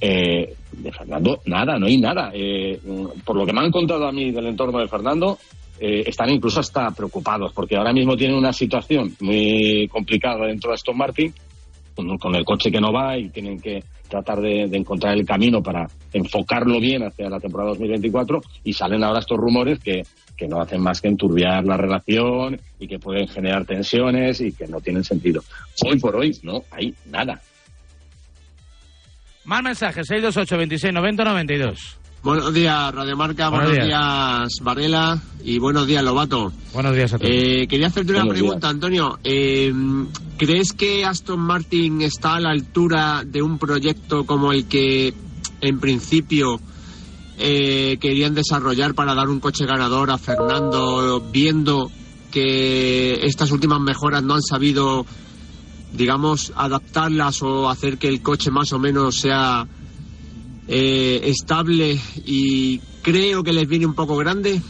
[0.00, 2.30] Eh, de Fernando, nada, no hay nada.
[2.34, 5.38] Eh, mm, por lo que me han contado a mí del entorno de Fernando,
[5.84, 10.74] eh, están incluso hasta preocupados, porque ahora mismo tienen una situación muy complicada dentro de
[10.74, 11.34] Aston Martin,
[11.96, 15.60] con, el coche que no va y tienen que tratar de, de encontrar el camino
[15.60, 20.02] para enfocarlo bien hacia la temporada 2024 y salen ahora estos rumores que,
[20.36, 24.68] que no hacen más que enturbiar la relación y que pueden generar tensiones y que
[24.68, 25.42] no tienen sentido.
[25.84, 27.40] Hoy por hoy no hay nada.
[29.44, 30.06] Más mensajes.
[30.06, 32.01] 628 26 90 92.
[32.22, 33.48] Buenos días, Radiomarca.
[33.48, 33.98] Buenos Buenos, días.
[33.98, 34.52] días.
[34.62, 35.20] Varela.
[35.44, 36.52] Y buenos días, Lobato.
[36.72, 37.30] Buenos días a todos.
[37.32, 39.18] Eh, quería hacerte una Buenos pregunta, Antonio.
[39.24, 39.72] Eh,
[40.38, 45.12] ¿Crees que Aston Martin está a la altura de un proyecto como el que,
[45.60, 46.60] en principio,
[47.38, 51.90] eh, querían desarrollar para dar un coche ganador a Fernando, viendo
[52.30, 55.04] que estas últimas mejoras no han sabido,
[55.92, 59.66] digamos, adaptarlas o hacer que el coche más o menos sea
[60.68, 64.60] eh, estable y creo que les viene un poco grande?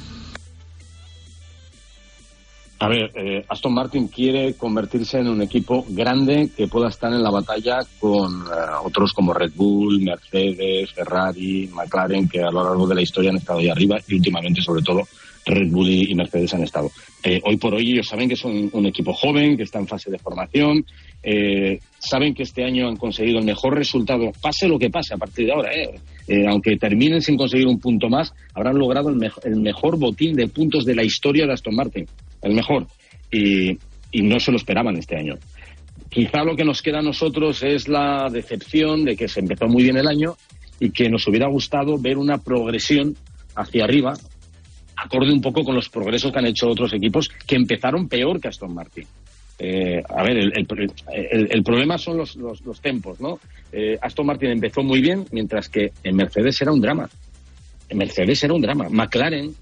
[2.83, 7.23] A ver, eh, Aston Martin quiere convertirse en un equipo grande que pueda estar en
[7.23, 12.89] la batalla con eh, otros como Red Bull, Mercedes, Ferrari, McLaren, que a lo largo
[12.89, 15.03] de la historia han estado ahí arriba y últimamente, sobre todo,
[15.45, 16.91] Red Bull y, Mercedes han estado.
[17.25, 20.11] Eh, hoy por hoy ellos saben que son un equipo joven, que está en fase
[20.11, 20.85] de formación,
[21.23, 25.19] eh, saben que este año han conseguido el mejor resultado, pase lo que pase a
[25.19, 25.71] partir de ahora.
[25.73, 26.47] eh.
[26.49, 30.95] Aunque terminen sin conseguir un punto más, habrán logrado el mejor botín de puntos de
[30.95, 32.07] la historia de Aston Martin,
[32.43, 32.87] el mejor.
[33.31, 33.77] Y,
[34.13, 35.35] y no se lo esperaban este año.
[36.09, 39.83] Quizá lo que nos queda a nosotros es la decepción de que se empezó muy
[39.83, 40.37] bien el año
[40.79, 43.17] y que nos hubiera gustado ver una progresión
[43.55, 44.15] hacia arriba,
[44.97, 48.49] acorde un poco con los progresos que han hecho otros equipos que empezaron peor que
[48.49, 49.07] Aston Martin.
[49.59, 53.39] Eh, a ver, el, problema son los, los, los tempos, ¿no?
[53.71, 57.09] Eh, Aston Martin empezó muy bien, mientras que en Mercedes era un drama.
[57.89, 58.89] En Mercedes era un drama.
[58.91, 59.55] McLaren,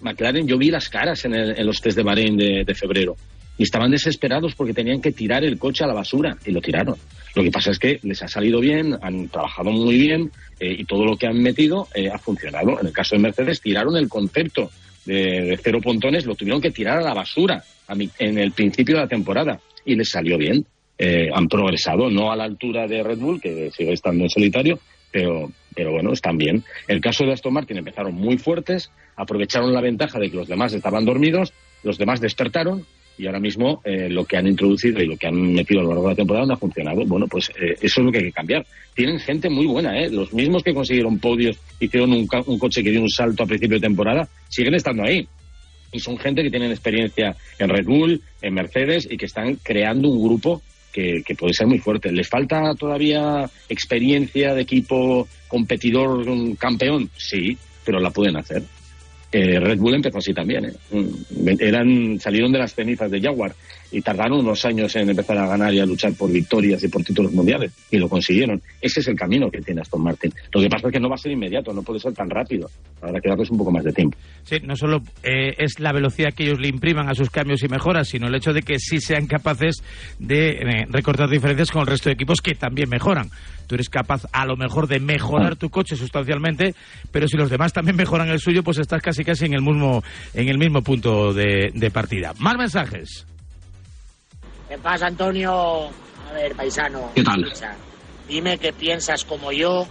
[0.00, 3.16] McLaren, yo vi las caras en, en los test de Bahrein de febrero
[3.58, 6.96] y estaban desesperados porque tenían que tirar el coche a la basura y lo tiraron.
[7.34, 10.30] Lo que pasa es que les ha salido bien, han trabajado muy bien
[10.60, 12.80] eh, y todo lo que han metido eh, ha funcionado.
[12.80, 14.70] En el caso de Mercedes, tiraron el concepto
[15.04, 18.96] de, cero pontones, lo tuvieron que tirar a la basura a mi- en el principio
[18.96, 20.64] de la temporada y les salió bien.
[20.98, 24.78] Eh, han progresado, no a la altura de Red Bull, que sigue estando en solitario,
[25.12, 26.64] pero, pero bueno, están bien.
[26.88, 30.72] El caso de Aston Martin empezaron muy fuertes, aprovecharon la ventaja de que los demás
[30.72, 31.52] estaban dormidos,
[31.82, 32.86] los demás despertaron
[33.18, 35.88] y ahora mismo eh, lo que han introducido y lo que han metido a lo
[35.90, 37.04] largo de la temporada no ha funcionado.
[37.06, 38.66] Bueno, pues eh, eso es lo que hay que cambiar.
[38.94, 40.10] Tienen gente muy buena, ¿eh?
[40.10, 43.46] Los mismos que consiguieron podios, hicieron un, ca- un coche que dio un salto a
[43.46, 45.26] principio de temporada, siguen estando ahí.
[45.92, 50.08] Y son gente que tienen experiencia en Red Bull, en Mercedes y que están creando
[50.08, 50.60] un grupo
[50.92, 52.10] que, que puede ser muy fuerte.
[52.12, 56.24] ¿Les falta todavía experiencia de equipo competidor,
[56.58, 57.08] campeón?
[57.16, 58.62] Sí, pero la pueden hacer.
[59.32, 60.66] Eh, Red Bull empezó así también.
[60.66, 60.72] ¿eh?
[60.90, 63.54] Mm, eran, salieron de las cenizas de Jaguar
[63.90, 67.02] y tardaron unos años en empezar a ganar y a luchar por victorias y por
[67.02, 68.60] títulos mundiales y lo consiguieron.
[68.80, 70.32] Ese es el camino que tiene Aston Martin.
[70.52, 72.68] Lo que pasa es que no va a ser inmediato, no puede ser tan rápido.
[73.00, 74.16] Habrá que darles un poco más de tiempo.
[74.44, 77.68] Sí, no solo eh, es la velocidad que ellos le impriman a sus cambios y
[77.68, 79.82] mejoras, sino el hecho de que sí sean capaces
[80.18, 83.30] de eh, recortar diferencias con el resto de equipos que también mejoran.
[83.66, 86.74] Tú eres capaz a lo mejor de mejorar tu coche sustancialmente,
[87.10, 90.02] pero si los demás también mejoran el suyo, pues estás casi casi en el mismo,
[90.34, 92.32] en el mismo punto de, de partida.
[92.38, 93.26] Más mensajes.
[94.68, 95.88] ¿Qué pasa, Antonio?
[96.28, 97.10] A ver, paisano.
[97.14, 97.44] ¿Qué tal?
[98.28, 99.86] Dime que piensas como yo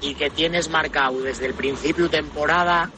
[0.00, 2.90] y que tienes marcado desde el principio temporada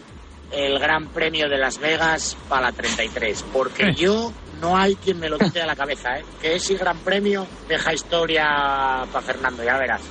[0.50, 3.44] el Gran Premio de Las Vegas para la 33.
[3.52, 6.24] Porque yo no hay quien me lo quite de la cabeza, ¿eh?
[6.40, 10.02] Que ese Gran Premio deja historia para Fernando, ya verás.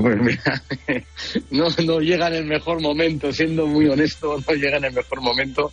[0.00, 0.62] Pues mira,
[1.50, 5.20] no, no llega en el mejor momento, siendo muy honesto, no llega en el mejor
[5.20, 5.72] momento.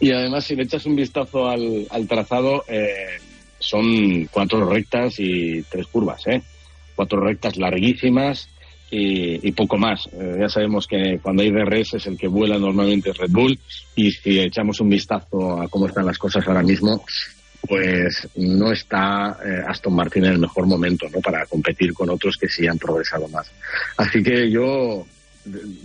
[0.00, 3.18] Y además, si le echas un vistazo al, al trazado, eh,
[3.58, 6.40] son cuatro rectas y tres curvas, ¿eh?
[6.96, 8.48] Cuatro rectas larguísimas
[8.90, 10.08] y, poco más.
[10.12, 13.58] Eh, ya sabemos que cuando hay DRS es el que vuela normalmente Red Bull
[13.94, 17.04] y si echamos un vistazo a cómo están las cosas ahora mismo,
[17.66, 21.20] pues no está eh, Aston Martin en el mejor momento ¿no?
[21.20, 23.50] para competir con otros que sí han progresado más.
[23.96, 25.06] Así que yo,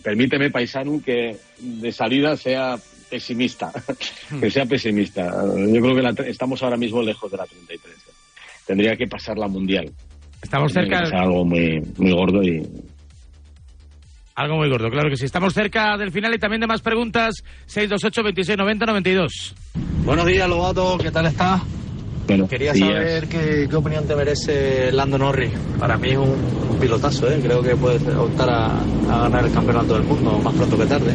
[0.04, 2.78] permíteme, paisano, que de salida sea
[3.10, 3.72] pesimista,
[4.40, 5.24] que sea pesimista.
[5.26, 7.96] Yo creo que la estamos ahora mismo lejos de la 33.
[8.66, 9.92] Tendría que pasar la mundial.
[10.42, 11.12] Estamos Tendría cerca.
[11.12, 12.62] que algo muy, muy gordo y
[14.36, 15.26] Algo muy gordo, claro que sí.
[15.26, 17.44] Estamos cerca del final y también de más preguntas.
[17.66, 19.56] 628 26 90 92.
[20.06, 21.62] Buenos días, Lobato, ¿qué tal estás?
[22.28, 22.88] Bueno, Quería días.
[22.90, 25.52] saber qué, qué opinión te merece Lando Norris.
[25.80, 26.30] Para mí es un,
[26.72, 27.40] un pilotazo, ¿eh?
[27.42, 28.80] creo que puede optar a,
[29.10, 31.14] a ganar el campeonato del mundo más pronto que tarde.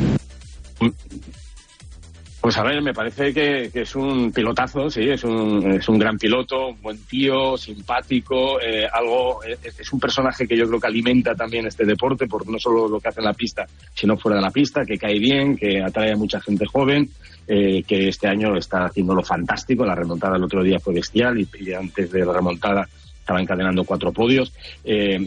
[2.40, 5.98] Pues a ver, me parece que, que es un pilotazo, sí, es un, es un
[5.98, 10.80] gran piloto, un buen tío, simpático, eh, algo, es, es un personaje que yo creo
[10.80, 14.16] que alimenta también este deporte, porque no solo lo que hace en la pista, sino
[14.16, 17.10] fuera de la pista, que cae bien, que atrae a mucha gente joven,
[17.48, 21.72] eh, que este año está haciéndolo fantástico, la remontada el otro día fue bestial y,
[21.72, 22.86] antes de la remontada
[23.18, 24.52] estaba encadenando cuatro podios,
[24.84, 25.18] Eh,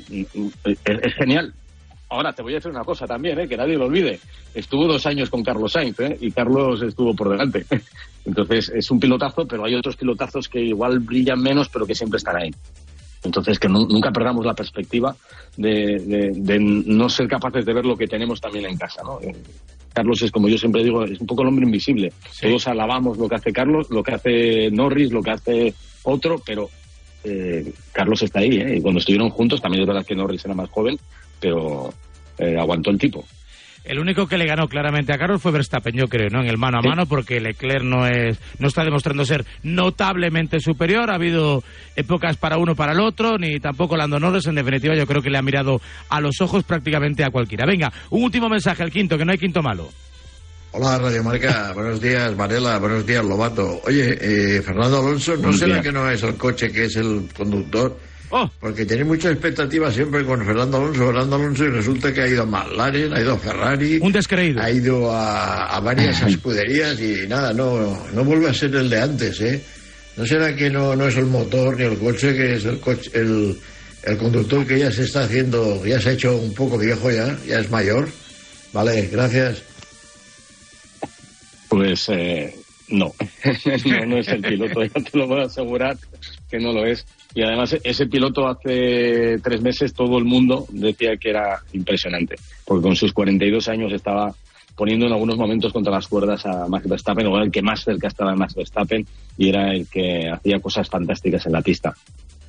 [0.75, 1.53] es, genial,
[2.13, 3.47] Ahora, te voy a decir una cosa también, ¿eh?
[3.47, 4.19] que nadie lo olvide.
[4.53, 6.17] Estuvo dos años con Carlos Sainz ¿eh?
[6.19, 7.65] y Carlos estuvo por delante.
[8.25, 12.17] Entonces, es un pilotazo, pero hay otros pilotazos que igual brillan menos, pero que siempre
[12.17, 12.51] están ahí.
[13.23, 15.15] Entonces, que nu- nunca perdamos la perspectiva
[15.55, 19.01] de, de- de no ser capaces de ver lo que tenemos también en casa.
[19.05, 19.17] ¿no?
[19.93, 22.13] Carlos es, como yo siempre digo, es un poco el hombre invisible.
[22.39, 25.73] Todos alabamos lo que hace Carlos, lo que hace Norris, lo que hace
[26.03, 26.69] otro, pero
[27.23, 28.57] eh, Carlos está ahí.
[28.57, 28.77] ¿eh?
[28.77, 30.97] Y cuando estuvieron juntos, también es verdad que Norris era más joven,
[31.39, 31.93] pero
[32.37, 33.25] eh, aguantó el tipo.
[33.83, 36.41] El único que le ganó claramente a Carlos fue Verstappen, yo creo, ¿no?
[36.41, 41.09] En el mano a mano, porque Leclerc no es, no está demostrando ser notablemente superior.
[41.09, 41.63] Ha habido
[41.95, 44.45] épocas para uno para el otro, ni tampoco Lando Norris.
[44.45, 47.65] En definitiva, yo creo que le ha mirado a los ojos prácticamente a cualquiera.
[47.65, 49.89] Venga, un último mensaje, el quinto, que no hay quinto malo.
[50.73, 53.81] Hola Radio Marca, buenos días Varela, buenos días Lobato.
[53.83, 57.97] Oye, eh, Fernando Alonso, ¿no será que no es el coche que es el conductor?
[58.31, 58.49] Oh.
[58.59, 62.43] Porque tiene mucha expectativa siempre con Fernando Alonso, Fernando Alonso y resulta que ha ido
[62.43, 64.61] a McLaren, ha ido a Ferrari, Un descreído.
[64.61, 69.01] ha ido a, a varias escuderías y nada, no, no vuelve a ser el de
[69.01, 69.61] antes, ¿eh?
[70.17, 73.09] ¿No será que no, no es el motor ni el coche, que es el coche,
[73.13, 73.57] el,
[74.03, 77.37] el conductor que ya se está haciendo, ya se ha hecho un poco viejo ya,
[77.45, 78.07] ya es mayor?
[78.73, 79.63] Vale, gracias.
[81.69, 82.53] Pues eh,
[82.89, 83.13] no.
[83.85, 85.97] no, no es el piloto, ya te lo voy a asegurar
[86.49, 87.05] que no lo es.
[87.33, 92.83] Y además ese piloto hace tres meses todo el mundo decía que era impresionante, porque
[92.83, 94.33] con sus 42 años estaba
[94.75, 97.83] poniendo en algunos momentos contra las cuerdas a Max Verstappen, o era el que más
[97.83, 99.05] cerca estaba de Max Verstappen
[99.37, 101.93] y era el que hacía cosas fantásticas en la pista.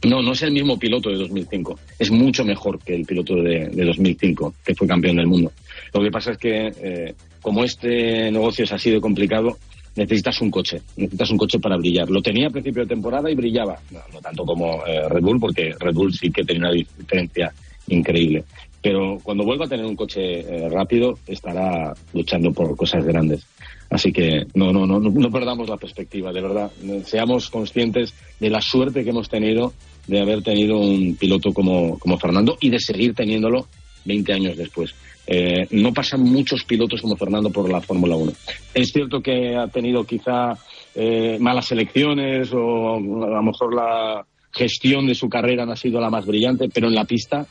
[0.05, 1.79] No, no es el mismo piloto de 2005.
[1.99, 5.53] Es mucho mejor que el piloto de, de 2005, que fue campeón del mundo.
[5.95, 9.59] Lo que pasa es que, eh, como este negocio es así de complicado,
[9.97, 10.81] necesitas un coche.
[10.97, 12.09] Necesitas un coche para brillar.
[12.11, 13.79] Lo tenía a principio de temporada y brillaba.
[13.91, 17.53] No, tanto como eh, Red Bull, porque Red Bull sí que tenía una diferencia
[17.89, 18.45] increíble.
[18.81, 23.47] Pero cuando vuelva a tener un coche eh, rápido, estará luchando por cosas grandes.
[23.91, 26.71] Así que no, no, no, no, no perdamos la perspectiva, de verdad.
[27.05, 29.73] Seamos conscientes de la suerte que hemos tenido
[30.07, 33.67] de haber tenido un piloto como, como Fernando y de seguir teniéndolo
[34.05, 34.95] 20 años después.
[35.27, 38.33] Eh, no pasan muchos pilotos como Fernando por la Fórmula 1.
[38.75, 40.55] Es cierto que ha tenido quizá
[40.95, 46.01] eh, malas elecciones o a lo mejor la gestión de su carrera no ha sido
[46.01, 47.47] la más brillante, pero en la pista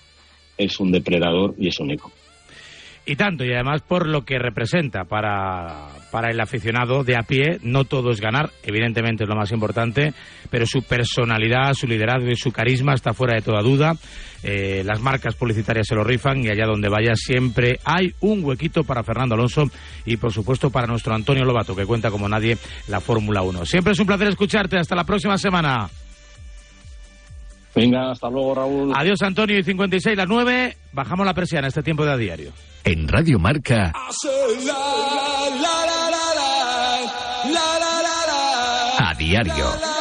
[0.57, 2.11] es un depredador y es único.
[3.03, 7.57] Y tanto, y además por lo que representa para, para el aficionado de a pie,
[7.63, 10.13] no todo es ganar, evidentemente es lo más importante,
[10.51, 13.95] pero su personalidad, su liderazgo y su carisma está fuera de toda duda.
[14.43, 18.83] Eh, las marcas publicitarias se lo rifan y allá donde vaya siempre hay un huequito
[18.83, 19.63] para Fernando Alonso
[20.05, 23.65] y por supuesto para nuestro Antonio Lobato, que cuenta como nadie la Fórmula 1.
[23.65, 25.89] Siempre es un placer escucharte, hasta la próxima semana.
[27.75, 28.93] Venga, hasta luego, Raúl.
[28.95, 30.77] Adiós, Antonio, y 56 las 9.
[30.91, 32.51] Bajamos la persiana este tiempo de a diario.
[32.83, 33.93] En Radio Marca.
[38.97, 40.00] A diario.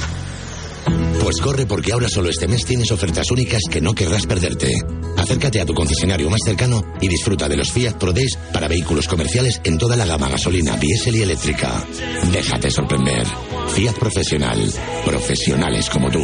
[1.21, 4.73] Pues corre porque ahora solo este mes tienes ofertas únicas que no querrás perderte.
[5.17, 9.07] Acércate a tu concesionario más cercano y disfruta de los Fiat Pro Days para vehículos
[9.07, 11.85] comerciales en toda la gama gasolina, diésel y eléctrica.
[12.31, 13.27] Déjate sorprender.
[13.67, 14.73] Fiat Profesional.
[15.05, 16.23] Profesionales como tú.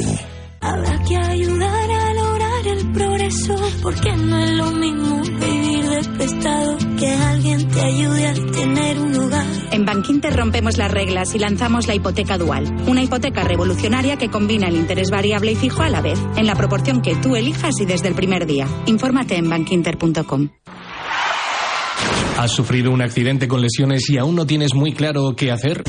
[0.61, 5.21] Habrá que ayudar a lograr el progreso, porque no es lo mismo
[5.97, 9.45] vivir de prestado que alguien te ayude a tener un hogar.
[9.71, 14.67] En Bankinter rompemos las reglas y lanzamos la hipoteca dual, una hipoteca revolucionaria que combina
[14.67, 17.85] el interés variable y fijo a la vez, en la proporción que tú elijas y
[17.85, 18.67] desde el primer día.
[18.85, 20.49] Infórmate en bankinter.com.
[22.37, 25.83] ¿Has sufrido un accidente con lesiones y aún no tienes muy claro qué hacer?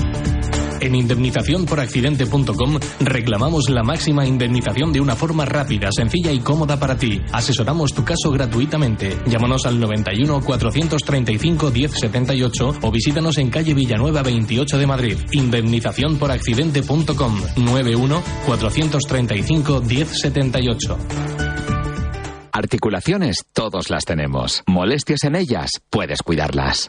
[0.81, 7.21] En indemnizaciónporaccidente.com reclamamos la máxima indemnización de una forma rápida, sencilla y cómoda para ti.
[7.33, 9.19] Asesoramos tu caso gratuitamente.
[9.27, 15.17] Llámanos al 91 435 1078 o visítanos en calle Villanueva 28 de Madrid.
[15.33, 20.99] Indemnizaciónporaccidente.com 91 435 1078.
[22.53, 24.65] Articulaciones, todos las tenemos.
[24.67, 25.71] ¿Molestias en ellas?
[25.91, 26.89] Puedes cuidarlas.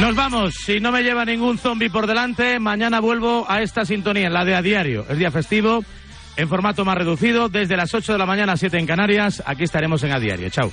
[0.00, 0.54] Nos vamos.
[0.54, 4.44] Si no me lleva ningún zombie por delante, mañana vuelvo a esta sintonía, en la
[4.44, 5.06] de a diario.
[5.08, 5.82] Es día festivo,
[6.36, 9.42] en formato más reducido, desde las 8 de la mañana a 7 en Canarias.
[9.46, 10.50] Aquí estaremos en a diario.
[10.50, 10.70] Chao.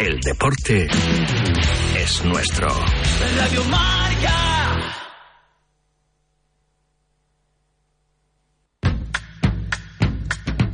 [0.00, 0.88] El deporte
[1.96, 2.68] es nuestro.
[3.36, 4.57] Radio Marca.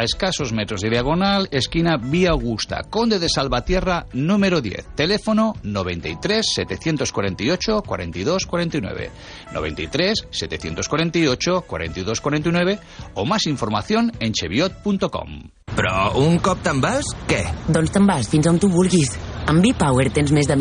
[0.00, 4.94] a escasos metros de diagonal, esquina Vía Augusta, Conde de Salvatierra, número 10.
[4.94, 9.10] Teléfono 93 748 42 49.
[9.52, 12.78] 93 748 42 49
[13.14, 15.50] o más información en cheviot.com.
[15.76, 17.44] Però un cop te'n vas, què?
[17.70, 19.14] Doncs te'n vas fins on tu vulguis.
[19.48, 20.58] Amb B-Power tens més de 1.000